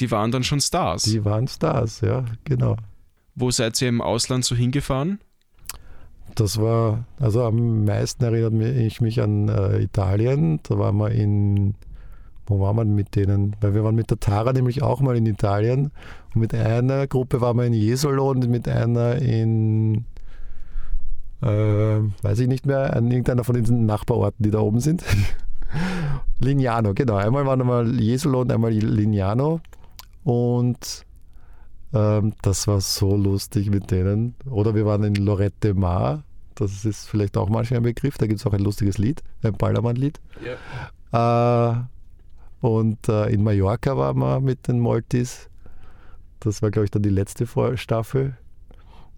Die 0.00 0.10
waren 0.10 0.32
dann 0.32 0.42
schon 0.42 0.60
Stars. 0.60 1.04
Die 1.04 1.24
waren 1.24 1.46
Stars, 1.46 2.00
ja, 2.00 2.24
genau. 2.44 2.76
Wo 3.34 3.50
seid 3.50 3.80
ihr 3.80 3.88
im 3.88 4.00
Ausland 4.00 4.44
so 4.44 4.56
hingefahren? 4.56 5.20
Das 6.34 6.60
war, 6.60 7.04
also 7.18 7.44
am 7.44 7.84
meisten 7.84 8.22
erinnert 8.24 8.54
ich 8.76 9.00
mich 9.00 9.20
an 9.20 9.48
äh, 9.48 9.82
Italien. 9.82 10.60
Da 10.62 10.78
waren 10.78 10.96
wir 10.96 11.10
in, 11.10 11.74
wo 12.50 12.60
waren 12.60 12.76
wir 12.76 12.84
mit 12.84 13.14
denen? 13.14 13.54
Weil 13.60 13.74
wir 13.74 13.84
waren 13.84 13.94
mit 13.94 14.10
der 14.10 14.18
Tara 14.18 14.52
nämlich 14.52 14.82
auch 14.82 15.00
mal 15.00 15.16
in 15.16 15.24
Italien. 15.24 15.92
Und 16.34 16.40
mit 16.40 16.52
einer 16.52 17.06
Gruppe 17.06 17.40
waren 17.40 17.56
wir 17.56 17.64
in 17.64 17.72
Jesolo 17.72 18.28
und 18.28 18.48
mit 18.50 18.68
einer 18.68 19.16
in 19.16 20.04
äh, 21.42 21.46
weiß 21.46 22.40
ich 22.40 22.48
nicht 22.48 22.66
mehr, 22.66 22.94
an 22.96 23.10
irgendeiner 23.10 23.44
von 23.44 23.54
diesen 23.54 23.86
Nachbarorten, 23.86 24.42
die 24.42 24.50
da 24.50 24.58
oben 24.58 24.80
sind. 24.80 25.04
Lignano, 26.40 26.92
genau. 26.92 27.14
Einmal 27.14 27.46
waren 27.46 27.66
wir 27.66 28.02
Jesolo 28.02 28.40
und 28.40 28.50
einmal 28.50 28.72
Lignano. 28.72 29.60
Und 30.24 31.06
ähm, 31.94 32.34
das 32.42 32.66
war 32.66 32.80
so 32.80 33.16
lustig 33.16 33.70
mit 33.70 33.92
denen. 33.92 34.34
Oder 34.50 34.74
wir 34.74 34.86
waren 34.86 35.04
in 35.04 35.14
Lorette 35.14 35.74
Mar. 35.74 36.24
Das 36.56 36.84
ist 36.84 37.08
vielleicht 37.08 37.36
auch 37.36 37.48
manchmal 37.48 37.78
ein 37.78 37.84
Begriff. 37.84 38.18
Da 38.18 38.26
gibt 38.26 38.40
es 38.40 38.46
auch 38.46 38.52
ein 38.52 38.60
lustiges 38.60 38.98
Lied, 38.98 39.22
ein 39.42 39.54
Ballermann-Lied. 39.54 40.20
Ja. 41.12 41.72
Äh, 41.72 41.84
und 42.60 43.08
äh, 43.08 43.30
in 43.30 43.42
Mallorca 43.42 43.96
waren 43.96 44.18
wir 44.18 44.40
mit 44.40 44.68
den 44.68 44.80
Maltis. 44.80 45.48
Das 46.40 46.62
war, 46.62 46.70
glaube 46.70 46.84
ich, 46.86 46.90
dann 46.90 47.02
die 47.02 47.10
letzte 47.10 47.46
Staffel. 47.76 48.36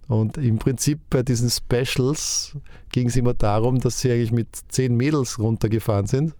Und 0.08 0.36
im 0.36 0.58
Prinzip 0.58 1.00
bei 1.10 1.22
diesen 1.22 1.48
Specials 1.48 2.56
ging 2.90 3.08
es 3.08 3.16
immer 3.16 3.34
darum, 3.34 3.78
dass 3.78 4.00
sie 4.00 4.10
eigentlich 4.10 4.32
mit 4.32 4.48
zehn 4.68 4.96
Mädels 4.96 5.38
runtergefahren 5.38 6.06
sind 6.06 6.34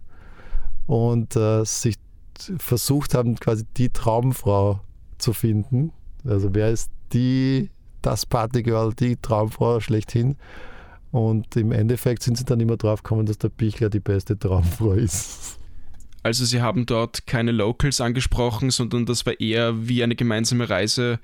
und 0.86 1.36
äh, 1.36 1.64
sich 1.64 1.96
versucht 2.58 3.14
haben, 3.14 3.36
quasi 3.36 3.64
die 3.76 3.88
Traumfrau 3.88 4.80
zu 5.18 5.32
finden. 5.32 5.92
Also 6.24 6.54
wer 6.54 6.70
ist 6.70 6.90
die, 7.12 7.70
das 8.02 8.26
Partygirl, 8.26 8.94
die 8.94 9.16
Traumfrau 9.16 9.80
schlechthin? 9.80 10.36
Und 11.12 11.56
im 11.56 11.72
Endeffekt 11.72 12.22
sind 12.22 12.38
sie 12.38 12.44
dann 12.44 12.60
immer 12.60 12.76
drauf 12.76 13.02
gekommen, 13.02 13.26
dass 13.26 13.38
der 13.38 13.50
Bichler 13.50 13.90
die 13.90 14.00
beste 14.00 14.38
Traumfrau 14.38 14.92
ist. 14.92 15.58
Also 16.22 16.44
sie 16.44 16.62
haben 16.62 16.86
dort 16.86 17.26
keine 17.26 17.52
Locals 17.52 18.00
angesprochen, 18.00 18.70
sondern 18.70 19.06
das 19.06 19.26
war 19.26 19.38
eher 19.40 19.88
wie 19.88 20.02
eine 20.02 20.14
gemeinsame 20.14 20.70
Reise 20.70 21.18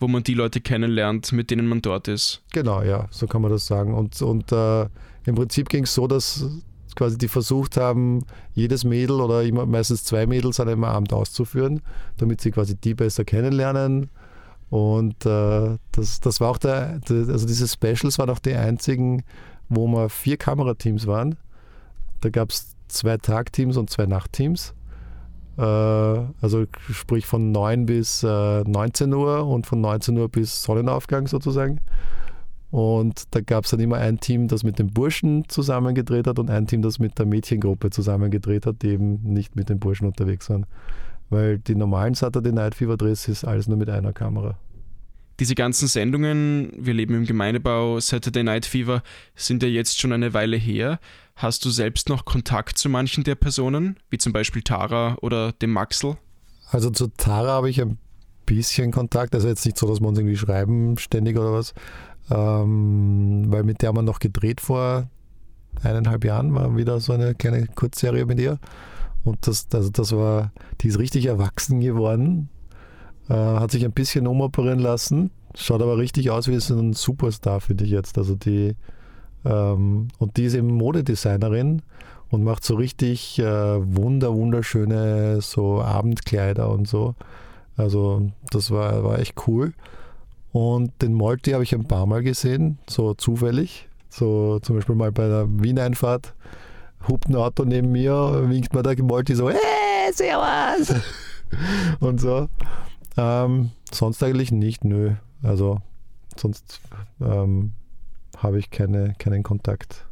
wo 0.00 0.08
man 0.08 0.24
die 0.24 0.34
Leute 0.34 0.60
kennenlernt, 0.60 1.30
mit 1.32 1.50
denen 1.50 1.68
man 1.68 1.82
dort 1.82 2.08
ist. 2.08 2.42
Genau, 2.52 2.82
ja, 2.82 3.06
so 3.10 3.26
kann 3.26 3.42
man 3.42 3.50
das 3.50 3.66
sagen. 3.66 3.94
Und, 3.94 4.20
und 4.22 4.50
äh, 4.50 4.88
im 5.26 5.34
Prinzip 5.34 5.68
ging 5.68 5.84
es 5.84 5.94
so, 5.94 6.06
dass 6.06 6.46
quasi 6.96 7.18
die 7.18 7.28
versucht 7.28 7.76
haben, 7.76 8.24
jedes 8.54 8.82
Mädel 8.82 9.20
oder 9.20 9.42
immer 9.44 9.66
meistens 9.66 10.02
zwei 10.02 10.26
Mädels 10.26 10.58
an 10.58 10.68
einem 10.68 10.84
Abend 10.84 11.12
auszuführen, 11.12 11.82
damit 12.16 12.40
sie 12.40 12.50
quasi 12.50 12.76
die 12.76 12.94
besser 12.94 13.24
kennenlernen. 13.24 14.08
Und 14.70 15.26
äh, 15.26 15.76
das, 15.92 16.20
das 16.20 16.40
war 16.40 16.50
auch 16.50 16.58
der, 16.58 17.00
also 17.08 17.46
diese 17.46 17.68
Specials 17.68 18.18
waren 18.18 18.30
auch 18.30 18.38
die 18.38 18.54
einzigen, 18.54 19.22
wo 19.68 19.86
wir 19.86 20.08
vier 20.08 20.38
Kamerateams 20.38 21.06
waren. 21.06 21.36
Da 22.22 22.30
gab 22.30 22.50
es 22.50 22.69
zwei 22.90 23.16
Tagteams 23.16 23.76
und 23.76 23.90
zwei 23.90 24.06
Nachtteams. 24.06 24.74
Äh, 25.56 25.62
also 25.62 26.66
sprich 26.90 27.26
von 27.26 27.52
9 27.52 27.86
bis 27.86 28.22
19 28.22 29.12
äh, 29.12 29.14
Uhr 29.14 29.46
und 29.46 29.66
von 29.66 29.80
19 29.80 30.16
Uhr 30.16 30.28
bis 30.28 30.62
Sonnenaufgang 30.62 31.26
sozusagen. 31.26 31.80
Und 32.70 33.34
da 33.34 33.40
gab 33.40 33.64
es 33.64 33.70
dann 33.72 33.80
immer 33.80 33.96
ein 33.96 34.20
Team, 34.20 34.46
das 34.46 34.62
mit 34.62 34.78
den 34.78 34.92
Burschen 34.92 35.48
zusammengedreht 35.48 36.26
hat 36.28 36.38
und 36.38 36.50
ein 36.50 36.66
Team, 36.68 36.82
das 36.82 37.00
mit 37.00 37.18
der 37.18 37.26
Mädchengruppe 37.26 37.90
zusammengedreht 37.90 38.64
hat, 38.64 38.82
die 38.82 38.90
eben 38.90 39.20
nicht 39.24 39.56
mit 39.56 39.68
den 39.68 39.80
Burschen 39.80 40.06
unterwegs 40.06 40.48
waren. 40.50 40.66
Weil 41.30 41.58
die 41.58 41.74
normalen 41.74 42.14
Saturday 42.14 42.52
Night 42.52 42.76
Fever 42.76 42.96
Dress 42.96 43.26
ist 43.28 43.44
alles 43.44 43.66
nur 43.66 43.76
mit 43.76 43.90
einer 43.90 44.12
Kamera. 44.12 44.56
Diese 45.40 45.54
ganzen 45.54 45.88
Sendungen, 45.88 46.70
wir 46.76 46.92
leben 46.92 47.14
im 47.14 47.24
Gemeindebau, 47.24 47.98
Saturday 47.98 48.42
Night 48.44 48.66
Fever, 48.66 49.02
sind 49.34 49.62
ja 49.62 49.70
jetzt 49.70 49.98
schon 49.98 50.12
eine 50.12 50.34
Weile 50.34 50.58
her. 50.58 51.00
Hast 51.34 51.64
du 51.64 51.70
selbst 51.70 52.10
noch 52.10 52.26
Kontakt 52.26 52.76
zu 52.76 52.90
manchen 52.90 53.24
der 53.24 53.36
Personen, 53.36 53.96
wie 54.10 54.18
zum 54.18 54.34
Beispiel 54.34 54.60
Tara 54.60 55.16
oder 55.22 55.52
dem 55.52 55.70
Maxel? 55.70 56.18
Also 56.70 56.90
zu 56.90 57.06
Tara 57.06 57.52
habe 57.52 57.70
ich 57.70 57.80
ein 57.80 57.96
bisschen 58.44 58.92
Kontakt, 58.92 59.34
also 59.34 59.48
jetzt 59.48 59.64
nicht 59.64 59.78
so, 59.78 59.88
dass 59.88 60.00
wir 60.00 60.08
uns 60.08 60.18
irgendwie 60.18 60.36
schreiben 60.36 60.98
ständig 60.98 61.38
oder 61.38 61.54
was, 61.54 61.72
ähm, 62.30 63.44
weil 63.46 63.64
mit 63.64 63.80
der 63.80 63.88
haben 63.88 63.96
wir 63.96 64.02
noch 64.02 64.18
gedreht 64.18 64.60
vor 64.60 65.08
eineinhalb 65.82 66.22
Jahren, 66.26 66.54
war 66.54 66.76
wieder 66.76 67.00
so 67.00 67.14
eine 67.14 67.34
kleine 67.34 67.66
Kurzserie 67.66 68.26
mit 68.26 68.38
ihr. 68.38 68.58
Und 69.24 69.46
das, 69.46 69.68
also 69.72 69.88
das 69.88 70.12
war, 70.12 70.52
die 70.82 70.88
ist 70.88 70.98
richtig 70.98 71.24
erwachsen 71.24 71.80
geworden, 71.80 72.50
äh, 73.30 73.34
hat 73.34 73.70
sich 73.70 73.84
ein 73.84 73.92
bisschen 73.92 74.26
umoperieren 74.26 74.80
lassen, 74.80 75.30
schaut 75.54 75.80
aber 75.80 75.96
richtig 75.96 76.30
aus 76.30 76.48
wie 76.48 76.54
ein 76.54 76.92
Superstar, 76.92 77.60
finde 77.60 77.84
ich 77.84 77.90
jetzt. 77.90 78.18
Also 78.18 78.34
die, 78.34 78.74
ähm, 79.44 80.08
und 80.18 80.36
die 80.36 80.44
ist 80.44 80.54
eben 80.54 80.74
Modedesignerin 80.74 81.82
und 82.30 82.42
macht 82.42 82.64
so 82.64 82.74
richtig 82.74 83.38
äh, 83.38 83.44
wunder, 83.44 84.34
wunderschöne 84.34 85.40
so 85.40 85.80
Abendkleider 85.80 86.68
und 86.70 86.88
so. 86.88 87.14
Also 87.76 88.30
das 88.50 88.70
war, 88.70 89.04
war 89.04 89.18
echt 89.20 89.36
cool. 89.46 89.72
Und 90.52 90.90
den 91.00 91.14
Molti 91.14 91.52
habe 91.52 91.62
ich 91.62 91.72
ein 91.72 91.86
paar 91.86 92.06
Mal 92.06 92.22
gesehen, 92.22 92.78
so 92.88 93.14
zufällig. 93.14 93.88
So 94.08 94.58
zum 94.58 94.76
Beispiel 94.76 94.96
mal 94.96 95.12
bei 95.12 95.28
der 95.28 95.46
Wien-Einfahrt 95.48 96.34
hupt 97.08 97.28
ein 97.28 97.36
Auto 97.36 97.64
neben 97.64 97.92
mir, 97.92 98.42
winkt 98.48 98.74
mir 98.74 98.82
der 98.82 99.00
Molti 99.02 99.36
so, 99.36 99.48
hey, 99.48 100.12
servus! 100.12 100.92
und 102.00 102.20
so. 102.20 102.48
Ähm, 103.20 103.70
sonst 103.92 104.22
eigentlich 104.22 104.50
nicht, 104.50 104.82
nö. 104.82 105.12
Also 105.42 105.82
sonst 106.36 106.80
ähm, 107.20 107.72
habe 108.38 108.58
ich 108.58 108.70
keine, 108.70 109.14
keinen 109.18 109.42
Kontakt. 109.42 110.06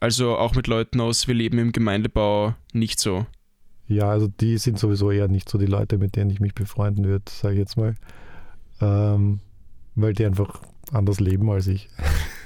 Also 0.00 0.36
auch 0.36 0.54
mit 0.54 0.66
Leuten 0.66 1.00
aus 1.00 1.28
Wir 1.28 1.34
leben 1.34 1.58
im 1.58 1.72
Gemeindebau 1.72 2.54
nicht 2.74 3.00
so. 3.00 3.24
Ja, 3.88 4.10
also 4.10 4.28
die 4.28 4.58
sind 4.58 4.78
sowieso 4.78 5.10
eher 5.10 5.28
nicht 5.28 5.48
so 5.48 5.56
die 5.56 5.66
Leute, 5.66 5.96
mit 5.96 6.14
denen 6.14 6.30
ich 6.30 6.40
mich 6.40 6.54
befreunden 6.54 7.06
würde, 7.06 7.24
sage 7.30 7.54
ich 7.54 7.60
jetzt 7.60 7.78
mal. 7.78 7.94
Ähm, 8.82 9.40
weil 9.94 10.12
die 10.12 10.26
einfach 10.26 10.60
anders 10.92 11.20
leben 11.20 11.50
als 11.50 11.68
ich. 11.68 11.88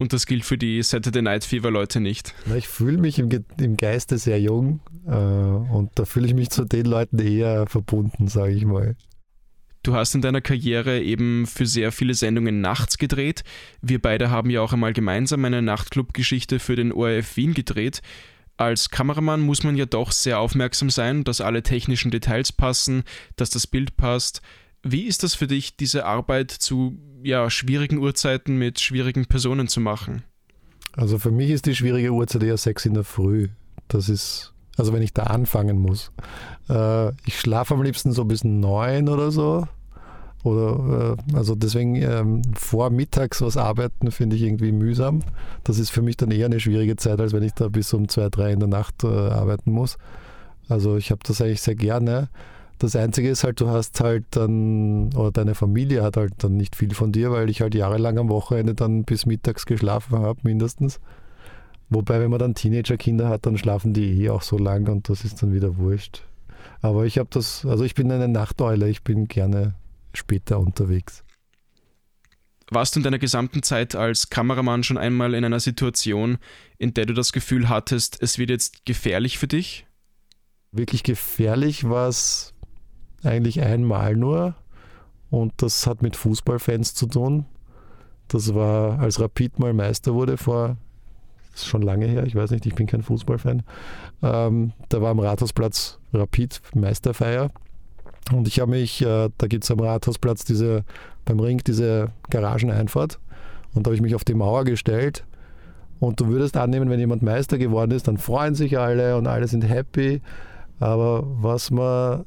Und 0.00 0.12
das 0.12 0.26
gilt 0.26 0.44
für 0.44 0.56
die 0.56 0.80
Saturday 0.82 1.22
Night 1.22 1.44
Fever 1.44 1.72
Leute 1.72 1.98
nicht. 1.98 2.32
Na, 2.46 2.56
ich 2.56 2.68
fühle 2.68 2.98
mich 2.98 3.18
im, 3.18 3.28
im, 3.58 3.76
Geiste 3.76 4.16
sehr 4.16 4.40
jung 4.40 4.80
äh, 5.06 5.10
und 5.10 5.90
da 5.96 6.04
fühle 6.04 6.26
ich 6.26 6.34
mich 6.34 6.50
zu 6.50 6.64
den 6.64 6.86
Leuten 6.86 7.18
eher 7.18 7.66
verbunden, 7.66 8.28
sage 8.28 8.52
ich 8.52 8.64
mal. 8.64 8.94
Du 9.82 9.94
hast 9.94 10.14
in 10.14 10.22
deiner 10.22 10.40
Karriere 10.40 11.00
eben 11.00 11.46
für 11.46 11.66
sehr 11.66 11.90
viele 11.90 12.14
Sendungen 12.14 12.60
nachts 12.60 12.98
gedreht. 12.98 13.42
Wir 13.80 14.00
beide 14.00 14.30
haben 14.30 14.50
ja 14.50 14.60
auch 14.60 14.72
einmal 14.72 14.92
gemeinsam 14.92 15.44
eine 15.44 15.62
Nachtclub-Geschichte 15.62 16.60
für 16.60 16.76
den 16.76 16.92
ORF 16.92 17.36
Wien 17.36 17.54
gedreht. 17.54 18.00
Als 18.56 18.90
Kameramann 18.90 19.40
muss 19.40 19.64
man 19.64 19.76
ja 19.76 19.86
doch 19.86 20.12
sehr 20.12 20.38
aufmerksam 20.38 20.90
sein, 20.90 21.24
dass 21.24 21.40
alle 21.40 21.62
technischen 21.62 22.10
Details 22.10 22.52
passen, 22.52 23.02
dass 23.36 23.50
das 23.50 23.66
Bild 23.66 23.96
passt. 23.96 24.42
Wie 24.82 25.04
ist 25.04 25.22
das 25.22 25.34
für 25.34 25.46
dich, 25.46 25.76
diese 25.76 26.04
Arbeit 26.04 26.50
zu 26.50 26.98
ja, 27.22 27.50
schwierigen 27.50 27.98
Uhrzeiten 27.98 28.56
mit 28.56 28.80
schwierigen 28.80 29.26
Personen 29.26 29.68
zu 29.68 29.80
machen? 29.80 30.24
Also 30.92 31.18
für 31.18 31.30
mich 31.30 31.50
ist 31.50 31.66
die 31.66 31.74
schwierige 31.74 32.10
Uhrzeit 32.10 32.42
eher 32.42 32.56
sechs 32.56 32.86
in 32.86 32.94
der 32.94 33.04
Früh. 33.04 33.48
Das 33.88 34.08
ist, 34.08 34.52
also 34.76 34.92
wenn 34.92 35.02
ich 35.02 35.12
da 35.12 35.24
anfangen 35.24 35.78
muss. 35.78 36.12
Äh, 36.68 37.10
ich 37.26 37.38
schlafe 37.38 37.74
am 37.74 37.82
liebsten 37.82 38.12
so 38.12 38.24
bis 38.24 38.44
neun 38.44 39.08
oder 39.08 39.30
so. 39.30 39.66
Oder 40.44 41.16
äh, 41.16 41.36
also 41.36 41.54
deswegen 41.54 41.96
ähm, 41.96 42.42
vor 42.54 42.90
mittags 42.90 43.42
was 43.42 43.56
arbeiten 43.56 44.10
finde 44.10 44.36
ich 44.36 44.42
irgendwie 44.42 44.72
mühsam. 44.72 45.22
Das 45.64 45.78
ist 45.78 45.90
für 45.90 46.02
mich 46.02 46.16
dann 46.16 46.30
eher 46.30 46.46
eine 46.46 46.60
schwierige 46.60 46.96
Zeit, 46.96 47.20
als 47.20 47.32
wenn 47.32 47.42
ich 47.42 47.54
da 47.54 47.68
bis 47.68 47.92
um 47.92 48.08
zwei, 48.08 48.28
drei 48.28 48.52
in 48.52 48.60
der 48.60 48.68
Nacht 48.68 49.04
äh, 49.04 49.08
arbeiten 49.08 49.72
muss. 49.72 49.98
Also 50.68 50.96
ich 50.96 51.10
habe 51.10 51.20
das 51.24 51.40
eigentlich 51.40 51.62
sehr 51.62 51.74
gerne. 51.74 52.28
Das 52.78 52.94
Einzige 52.94 53.28
ist 53.28 53.42
halt, 53.42 53.60
du 53.60 53.68
hast 53.68 54.00
halt 54.00 54.24
dann, 54.30 55.12
oder 55.14 55.32
deine 55.32 55.56
Familie 55.56 56.04
hat 56.04 56.16
halt 56.16 56.34
dann 56.38 56.56
nicht 56.56 56.76
viel 56.76 56.94
von 56.94 57.10
dir, 57.10 57.32
weil 57.32 57.50
ich 57.50 57.60
halt 57.60 57.74
jahrelang 57.74 58.18
am 58.18 58.28
Wochenende 58.28 58.74
dann 58.74 59.04
bis 59.04 59.26
mittags 59.26 59.66
geschlafen 59.66 60.18
habe, 60.20 60.40
mindestens. 60.44 61.00
Wobei, 61.90 62.20
wenn 62.20 62.30
man 62.30 62.38
dann 62.38 62.54
Teenagerkinder 62.54 63.28
hat, 63.28 63.46
dann 63.46 63.58
schlafen 63.58 63.94
die 63.94 64.22
eh 64.22 64.30
auch 64.30 64.42
so 64.42 64.58
lang 64.58 64.88
und 64.88 65.08
das 65.08 65.24
ist 65.24 65.42
dann 65.42 65.52
wieder 65.52 65.76
wurscht. 65.76 66.22
Aber 66.80 67.04
ich 67.04 67.18
habe 67.18 67.28
das, 67.32 67.66
also 67.66 67.82
ich 67.82 67.94
bin 67.94 68.12
eine 68.12 68.28
Nachteule, 68.28 68.88
ich 68.88 69.02
bin 69.02 69.26
gerne 69.26 69.74
später 70.12 70.60
unterwegs. 70.60 71.24
Warst 72.70 72.94
du 72.94 73.00
in 73.00 73.04
deiner 73.04 73.18
gesamten 73.18 73.62
Zeit 73.62 73.96
als 73.96 74.28
Kameramann 74.28 74.84
schon 74.84 74.98
einmal 74.98 75.34
in 75.34 75.44
einer 75.44 75.60
Situation, 75.60 76.38
in 76.76 76.92
der 76.92 77.06
du 77.06 77.14
das 77.14 77.32
Gefühl 77.32 77.68
hattest, 77.68 78.22
es 78.22 78.38
wird 78.38 78.50
jetzt 78.50 78.84
gefährlich 78.84 79.38
für 79.38 79.48
dich? 79.48 79.86
Wirklich 80.70 81.02
gefährlich 81.02 81.88
war 81.88 82.08
es 82.08 82.52
eigentlich 83.24 83.60
einmal 83.62 84.16
nur 84.16 84.54
und 85.30 85.52
das 85.58 85.86
hat 85.86 86.02
mit 86.02 86.16
Fußballfans 86.16 86.94
zu 86.94 87.06
tun. 87.06 87.46
Das 88.28 88.54
war, 88.54 88.98
als 88.98 89.20
Rapid 89.20 89.58
mal 89.58 89.72
Meister 89.72 90.14
wurde 90.14 90.36
vor, 90.36 90.76
ist 91.54 91.66
schon 91.66 91.82
lange 91.82 92.06
her, 92.06 92.24
ich 92.24 92.34
weiß 92.34 92.50
nicht, 92.50 92.66
ich 92.66 92.74
bin 92.74 92.86
kein 92.86 93.02
Fußballfan. 93.02 93.62
Ähm, 94.22 94.72
da 94.88 95.02
war 95.02 95.10
am 95.10 95.18
Rathausplatz 95.18 95.98
Rapid 96.12 96.60
Meisterfeier 96.74 97.50
und 98.32 98.46
ich 98.48 98.60
habe 98.60 98.72
mich, 98.72 99.02
äh, 99.02 99.30
da 99.36 99.46
gibt 99.46 99.64
es 99.64 99.70
am 99.70 99.80
Rathausplatz 99.80 100.44
diese, 100.44 100.84
beim 101.24 101.40
Ring 101.40 101.62
diese 101.66 102.10
Garageneinfahrt 102.30 103.18
und 103.74 103.86
da 103.86 103.88
habe 103.88 103.96
ich 103.96 104.02
mich 104.02 104.14
auf 104.14 104.24
die 104.24 104.34
Mauer 104.34 104.64
gestellt 104.64 105.24
und 106.00 106.20
du 106.20 106.28
würdest 106.28 106.56
annehmen, 106.56 106.90
wenn 106.90 107.00
jemand 107.00 107.22
Meister 107.22 107.58
geworden 107.58 107.90
ist, 107.90 108.06
dann 108.06 108.18
freuen 108.18 108.54
sich 108.54 108.78
alle 108.78 109.16
und 109.16 109.26
alle 109.26 109.48
sind 109.48 109.62
happy. 109.62 110.20
Aber 110.78 111.24
was 111.42 111.70
man 111.70 112.24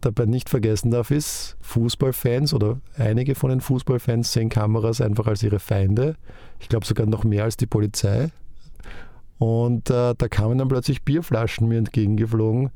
dabei 0.00 0.26
nicht 0.26 0.48
vergessen 0.48 0.90
darf, 0.90 1.10
ist, 1.10 1.56
Fußballfans 1.60 2.54
oder 2.54 2.80
einige 2.96 3.34
von 3.34 3.50
den 3.50 3.60
Fußballfans 3.60 4.32
sehen 4.32 4.48
Kameras 4.48 5.00
einfach 5.00 5.26
als 5.26 5.42
ihre 5.42 5.58
Feinde. 5.58 6.16
Ich 6.60 6.68
glaube 6.68 6.86
sogar 6.86 7.06
noch 7.06 7.24
mehr 7.24 7.44
als 7.44 7.56
die 7.56 7.66
Polizei. 7.66 8.30
Und 9.38 9.90
äh, 9.90 10.14
da 10.16 10.28
kamen 10.28 10.58
dann 10.58 10.68
plötzlich 10.68 11.04
Bierflaschen 11.04 11.68
mir 11.68 11.78
entgegengeflogen. 11.78 12.70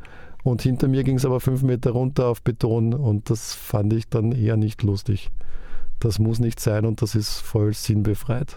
Und 0.45 0.63
hinter 0.63 0.89
mir 0.89 1.05
ging 1.05 1.17
es 1.17 1.25
aber 1.25 1.41
fünf 1.41 1.63
Meter 1.63 1.93
runter 1.93 2.27
auf 2.27 2.43
Beton 2.43 2.95
und 2.95 3.31
das 3.31 3.55
fand 3.55 3.93
ich 3.93 4.09
dann 4.09 4.33
eher 4.33 4.57
nicht 4.57 4.83
lustig. 4.83 5.31
Das 6.01 6.19
muss 6.19 6.41
nicht 6.41 6.59
sein 6.59 6.85
und 6.85 7.01
das 7.01 7.15
ist 7.15 7.39
voll 7.39 7.75
sinnbefreit. 7.75 8.57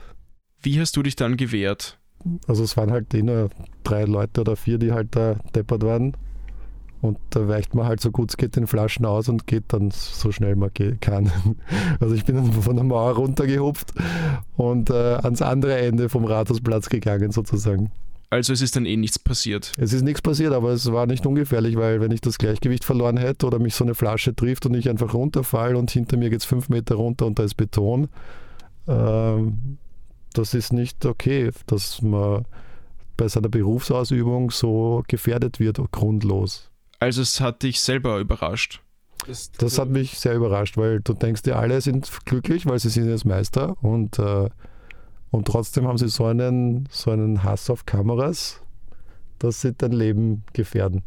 Wie 0.61 0.79
hast 0.79 0.97
du 0.97 1.03
dich 1.03 1.15
dann 1.15 1.37
gewehrt? 1.37 1.99
Also 2.47 2.63
es 2.63 2.75
waren 2.75 2.91
halt 2.91 3.13
eh 3.13 3.21
nur 3.21 3.51
drei 3.83 4.05
Leute 4.05 4.41
oder 4.41 4.55
vier, 4.55 4.79
die 4.79 4.93
halt 4.93 5.15
da 5.15 5.35
deppert 5.53 5.83
waren. 5.83 6.17
Und 7.01 7.17
da 7.29 7.47
weicht 7.47 7.75
man 7.75 7.85
halt 7.85 8.01
so 8.01 8.09
gut 8.09 8.31
es 8.31 8.37
geht 8.37 8.55
den 8.55 8.67
Flaschen 8.67 9.05
aus 9.05 9.29
und 9.29 9.45
geht 9.47 9.65
dann 9.67 9.91
so 9.91 10.31
schnell 10.31 10.55
man 10.55 10.71
kann. 10.99 11.31
Also 11.99 12.15
ich 12.15 12.25
bin 12.25 12.35
dann 12.35 12.51
von 12.51 12.75
der 12.75 12.85
Mauer 12.85 13.11
runtergehupft 13.15 13.93
und 14.57 14.89
äh, 14.89 14.93
ans 14.93 15.41
andere 15.41 15.77
Ende 15.77 16.09
vom 16.09 16.25
Rathausplatz 16.25 16.89
gegangen 16.89 17.31
sozusagen. 17.31 17.91
Also 18.29 18.53
es 18.53 18.61
ist 18.61 18.75
dann 18.75 18.85
eh 18.85 18.97
nichts 18.97 19.19
passiert. 19.19 19.71
Es 19.77 19.93
ist 19.93 20.01
nichts 20.01 20.21
passiert, 20.21 20.53
aber 20.53 20.71
es 20.71 20.91
war 20.91 21.05
nicht 21.05 21.25
ungefährlich, 21.25 21.77
weil 21.77 22.01
wenn 22.01 22.11
ich 22.11 22.21
das 22.21 22.37
Gleichgewicht 22.37 22.83
verloren 22.83 23.17
hätte 23.17 23.45
oder 23.45 23.59
mich 23.59 23.75
so 23.75 23.83
eine 23.83 23.95
Flasche 23.95 24.35
trifft 24.35 24.65
und 24.65 24.73
ich 24.73 24.89
einfach 24.89 25.13
runterfall 25.13 25.75
und 25.75 25.91
hinter 25.91 26.17
mir 26.17 26.29
geht 26.29 26.39
es 26.39 26.45
fünf 26.45 26.69
Meter 26.69 26.95
runter 26.95 27.27
und 27.27 27.39
da 27.39 27.43
ist 27.43 27.55
Beton, 27.55 28.09
ähm, 28.87 29.77
das 30.33 30.53
ist 30.53 30.73
nicht 30.73 31.05
okay, 31.05 31.51
dass 31.67 32.01
man 32.01 32.45
bei 33.15 33.27
seiner 33.27 33.49
Berufsausübung 33.49 34.51
so 34.51 35.03
gefährdet 35.07 35.59
wird, 35.59 35.79
grundlos. 35.91 36.69
Also 36.99 37.21
es 37.21 37.41
hat 37.41 37.63
dich 37.63 37.79
selber 37.79 38.19
überrascht. 38.19 38.81
Das, 39.27 39.51
das 39.51 39.79
hat 39.79 39.89
mich 39.89 40.19
sehr 40.19 40.35
überrascht, 40.35 40.77
weil 40.77 40.99
du 40.99 41.13
denkst 41.13 41.41
dir, 41.43 41.57
alle 41.57 41.81
sind 41.81 42.09
glücklich, 42.25 42.65
weil 42.65 42.79
sie 42.79 42.89
sind 42.89 43.09
jetzt 43.09 43.25
Meister 43.25 43.75
und, 43.81 44.19
äh, 44.19 44.49
und 45.31 45.47
trotzdem 45.47 45.87
haben 45.87 45.97
sie 45.97 46.09
so 46.09 46.25
einen, 46.25 46.87
so 46.91 47.11
einen 47.11 47.43
Hass 47.43 47.69
auf 47.69 47.85
Kameras, 47.85 48.61
dass 49.39 49.61
sie 49.61 49.73
dein 49.73 49.93
Leben 49.93 50.43
gefährden. 50.53 51.03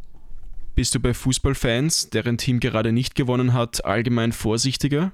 Bist 0.75 0.95
du 0.95 1.01
bei 1.01 1.15
Fußballfans, 1.15 2.11
deren 2.11 2.39
Team 2.39 2.61
gerade 2.61 2.93
nicht 2.93 3.15
gewonnen 3.15 3.53
hat, 3.53 3.85
allgemein 3.85 4.33
vorsichtiger? 4.33 5.13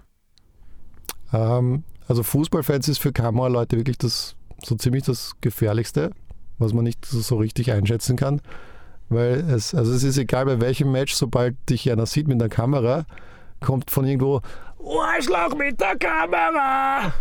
Ähm, 1.33 1.85
also 2.07 2.23
Fußballfans 2.23 2.89
ist 2.89 2.99
für 2.99 3.13
Kameraleute 3.13 3.77
wirklich 3.77 3.99
das 3.99 4.37
so 4.63 4.75
ziemlich 4.77 5.05
das 5.05 5.33
Gefährlichste, 5.41 6.11
was 6.59 6.73
man 6.73 6.85
nicht 6.85 7.05
so 7.05 7.37
richtig 7.37 7.73
einschätzen 7.73 8.17
kann. 8.17 8.41
Weil 9.14 9.48
es, 9.50 9.74
also 9.74 9.92
es 9.92 10.03
ist 10.03 10.18
egal 10.18 10.46
bei 10.46 10.61
welchem 10.61 10.90
Match, 10.92 11.14
sobald 11.14 11.57
dich 11.70 11.90
einer 11.90 12.07
sieht 12.07 12.29
mit 12.29 12.40
der 12.40 12.48
Kamera, 12.48 13.07
kommt 13.61 13.90
von 13.90 14.05
irgendwo 14.05 14.40
Arschloch 14.79 15.57
mit 15.57 15.81
der 15.81 15.96
Kamera! 15.96 17.12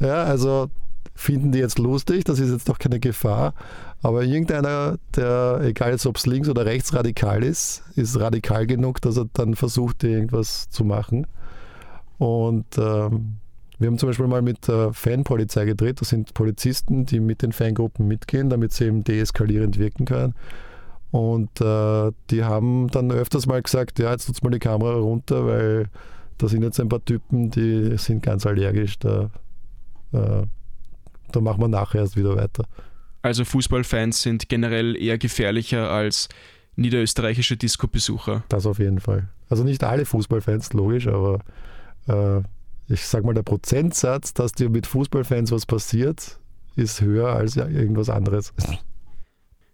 Ja, 0.00 0.24
also 0.24 0.68
finden 1.14 1.52
die 1.52 1.58
jetzt 1.58 1.78
lustig, 1.78 2.24
das 2.24 2.38
ist 2.38 2.50
jetzt 2.50 2.68
doch 2.68 2.78
keine 2.78 3.00
Gefahr. 3.00 3.54
Aber 4.02 4.24
irgendeiner, 4.24 4.98
der, 5.14 5.60
egal 5.62 5.96
ob 6.04 6.16
es 6.16 6.26
links 6.26 6.48
oder 6.48 6.66
rechts 6.66 6.94
radikal 6.94 7.42
ist, 7.42 7.82
ist 7.96 8.18
radikal 8.20 8.66
genug, 8.66 9.00
dass 9.00 9.16
er 9.16 9.26
dann 9.32 9.54
versucht, 9.54 10.04
irgendwas 10.04 10.68
zu 10.68 10.84
machen. 10.84 11.26
Und 12.18 12.66
ähm, 12.78 13.36
wir 13.78 13.88
haben 13.88 13.98
zum 13.98 14.08
Beispiel 14.08 14.26
mal 14.26 14.42
mit 14.42 14.68
der 14.68 14.92
Fanpolizei 14.92 15.64
gedreht. 15.64 16.00
Das 16.00 16.10
sind 16.10 16.34
Polizisten, 16.34 17.04
die 17.06 17.20
mit 17.20 17.42
den 17.42 17.52
Fangruppen 17.52 18.06
mitgehen, 18.06 18.48
damit 18.48 18.72
sie 18.72 18.84
eben 18.84 19.04
deeskalierend 19.04 19.78
wirken 19.78 20.04
können. 20.04 20.34
Und 21.10 21.60
äh, 21.60 22.12
die 22.30 22.44
haben 22.44 22.88
dann 22.88 23.10
öfters 23.10 23.46
mal 23.46 23.62
gesagt, 23.62 23.98
ja, 23.98 24.10
jetzt 24.10 24.26
tut 24.26 24.42
mal 24.42 24.50
die 24.50 24.58
Kamera 24.58 24.96
runter, 24.96 25.46
weil 25.46 25.88
da 26.38 26.48
sind 26.48 26.62
jetzt 26.62 26.80
ein 26.80 26.88
paar 26.88 27.04
Typen, 27.04 27.50
die 27.50 27.96
sind 27.96 28.22
ganz 28.22 28.44
allergisch, 28.44 28.98
da, 28.98 29.30
äh, 30.12 30.42
da 31.32 31.40
machen 31.40 31.60
wir 31.60 31.68
nachher 31.68 32.00
erst 32.00 32.16
wieder 32.16 32.36
weiter. 32.36 32.64
Also 33.22 33.44
Fußballfans 33.44 34.22
sind 34.22 34.48
generell 34.48 34.96
eher 34.96 35.18
gefährlicher 35.18 35.90
als 35.90 36.28
niederösterreichische 36.76 37.56
Disco-Besucher. 37.56 38.44
Das 38.48 38.66
auf 38.66 38.78
jeden 38.78 39.00
Fall. 39.00 39.28
Also 39.48 39.64
nicht 39.64 39.82
alle 39.82 40.04
Fußballfans, 40.04 40.72
logisch, 40.74 41.06
aber 41.08 41.40
äh, 42.08 42.42
ich 42.88 43.06
sag 43.06 43.24
mal, 43.24 43.34
der 43.34 43.42
Prozentsatz, 43.42 44.34
dass 44.34 44.52
dir 44.52 44.68
mit 44.70 44.86
Fußballfans 44.86 45.50
was 45.50 45.66
passiert, 45.66 46.38
ist 46.76 47.00
höher 47.00 47.30
als 47.30 47.56
irgendwas 47.56 48.10
anderes. 48.10 48.52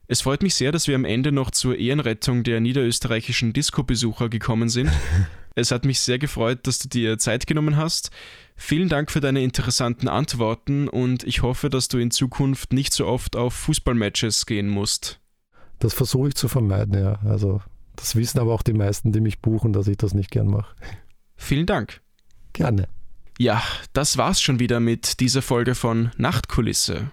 Es 0.09 0.23
freut 0.23 0.43
mich 0.43 0.55
sehr, 0.55 0.73
dass 0.73 0.89
wir 0.89 0.95
am 0.95 1.05
Ende 1.05 1.33
noch 1.33 1.51
zur 1.51 1.79
Ehrenrettung 1.79 2.43
der 2.43 2.61
niederösterreichischen 2.61 3.53
Disco-Besucher 3.53 4.29
gekommen 4.29 4.69
sind. 4.69 4.91
es 5.55 5.71
hat 5.71 5.85
mich 5.85 6.01
sehr 6.01 6.19
gefreut, 6.19 6.67
dass 6.67 6.79
du 6.79 6.89
dir 6.89 7.19
Zeit 7.19 7.47
genommen 7.47 7.77
hast. 7.77 8.11
Vielen 8.57 8.89
Dank 8.89 9.11
für 9.11 9.21
deine 9.21 9.43
interessanten 9.43 10.09
Antworten 10.09 10.89
und 10.89 11.25
ich 11.25 11.43
hoffe, 11.43 11.71
dass 11.71 11.89
du 11.89 11.99
in 11.99 12.11
Zukunft 12.11 12.73
nicht 12.73 12.93
so 12.93 13.07
oft 13.07 13.37
auf 13.37 13.55
Fußballmatches 13.55 14.47
gehen 14.47 14.69
musst. 14.69 15.21
Das 15.79 15.95
versuche 15.95 16.29
ich 16.29 16.35
zu 16.35 16.49
vermeiden, 16.49 17.03
ja. 17.03 17.19
Also 17.25 17.61
das 17.97 18.17
wissen 18.17 18.39
aber 18.39 18.53
auch 18.55 18.63
die 18.63 18.73
meisten, 18.73 19.13
die 19.13 19.21
mich 19.21 19.41
buchen, 19.41 19.73
dass 19.73 19.89
ich 19.89 19.97
das 19.97 20.15
nicht 20.15 20.31
gern 20.31 20.47
mache. 20.47 20.75
Vielen 21.37 21.67
Dank. 21.67 22.01
Gerne. 22.53 22.89
Ja, 23.39 23.63
das 23.93 24.19
war's 24.19 24.41
schon 24.41 24.59
wieder 24.59 24.79
mit 24.79 25.21
dieser 25.21 25.43
Folge 25.43 25.75
von 25.75 26.11
Nachtkulisse. 26.17 27.11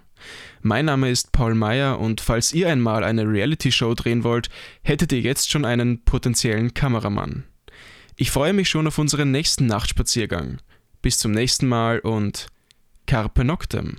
Mein 0.61 0.85
Name 0.85 1.09
ist 1.09 1.31
Paul 1.31 1.55
Meyer 1.55 1.99
und 1.99 2.21
falls 2.21 2.53
ihr 2.53 2.69
einmal 2.69 3.03
eine 3.03 3.23
Reality-Show 3.23 3.93
drehen 3.93 4.23
wollt, 4.23 4.49
hättet 4.81 5.11
ihr 5.11 5.21
jetzt 5.21 5.49
schon 5.49 5.65
einen 5.65 6.03
potenziellen 6.03 6.73
Kameramann. 6.73 7.45
Ich 8.15 8.31
freue 8.31 8.53
mich 8.53 8.69
schon 8.69 8.87
auf 8.87 8.97
unseren 8.97 9.31
nächsten 9.31 9.65
Nachtspaziergang. 9.65 10.57
Bis 11.01 11.17
zum 11.19 11.31
nächsten 11.31 11.67
Mal 11.67 11.99
und 11.99 12.47
Carpe 13.05 13.45
Noctem. 13.45 13.97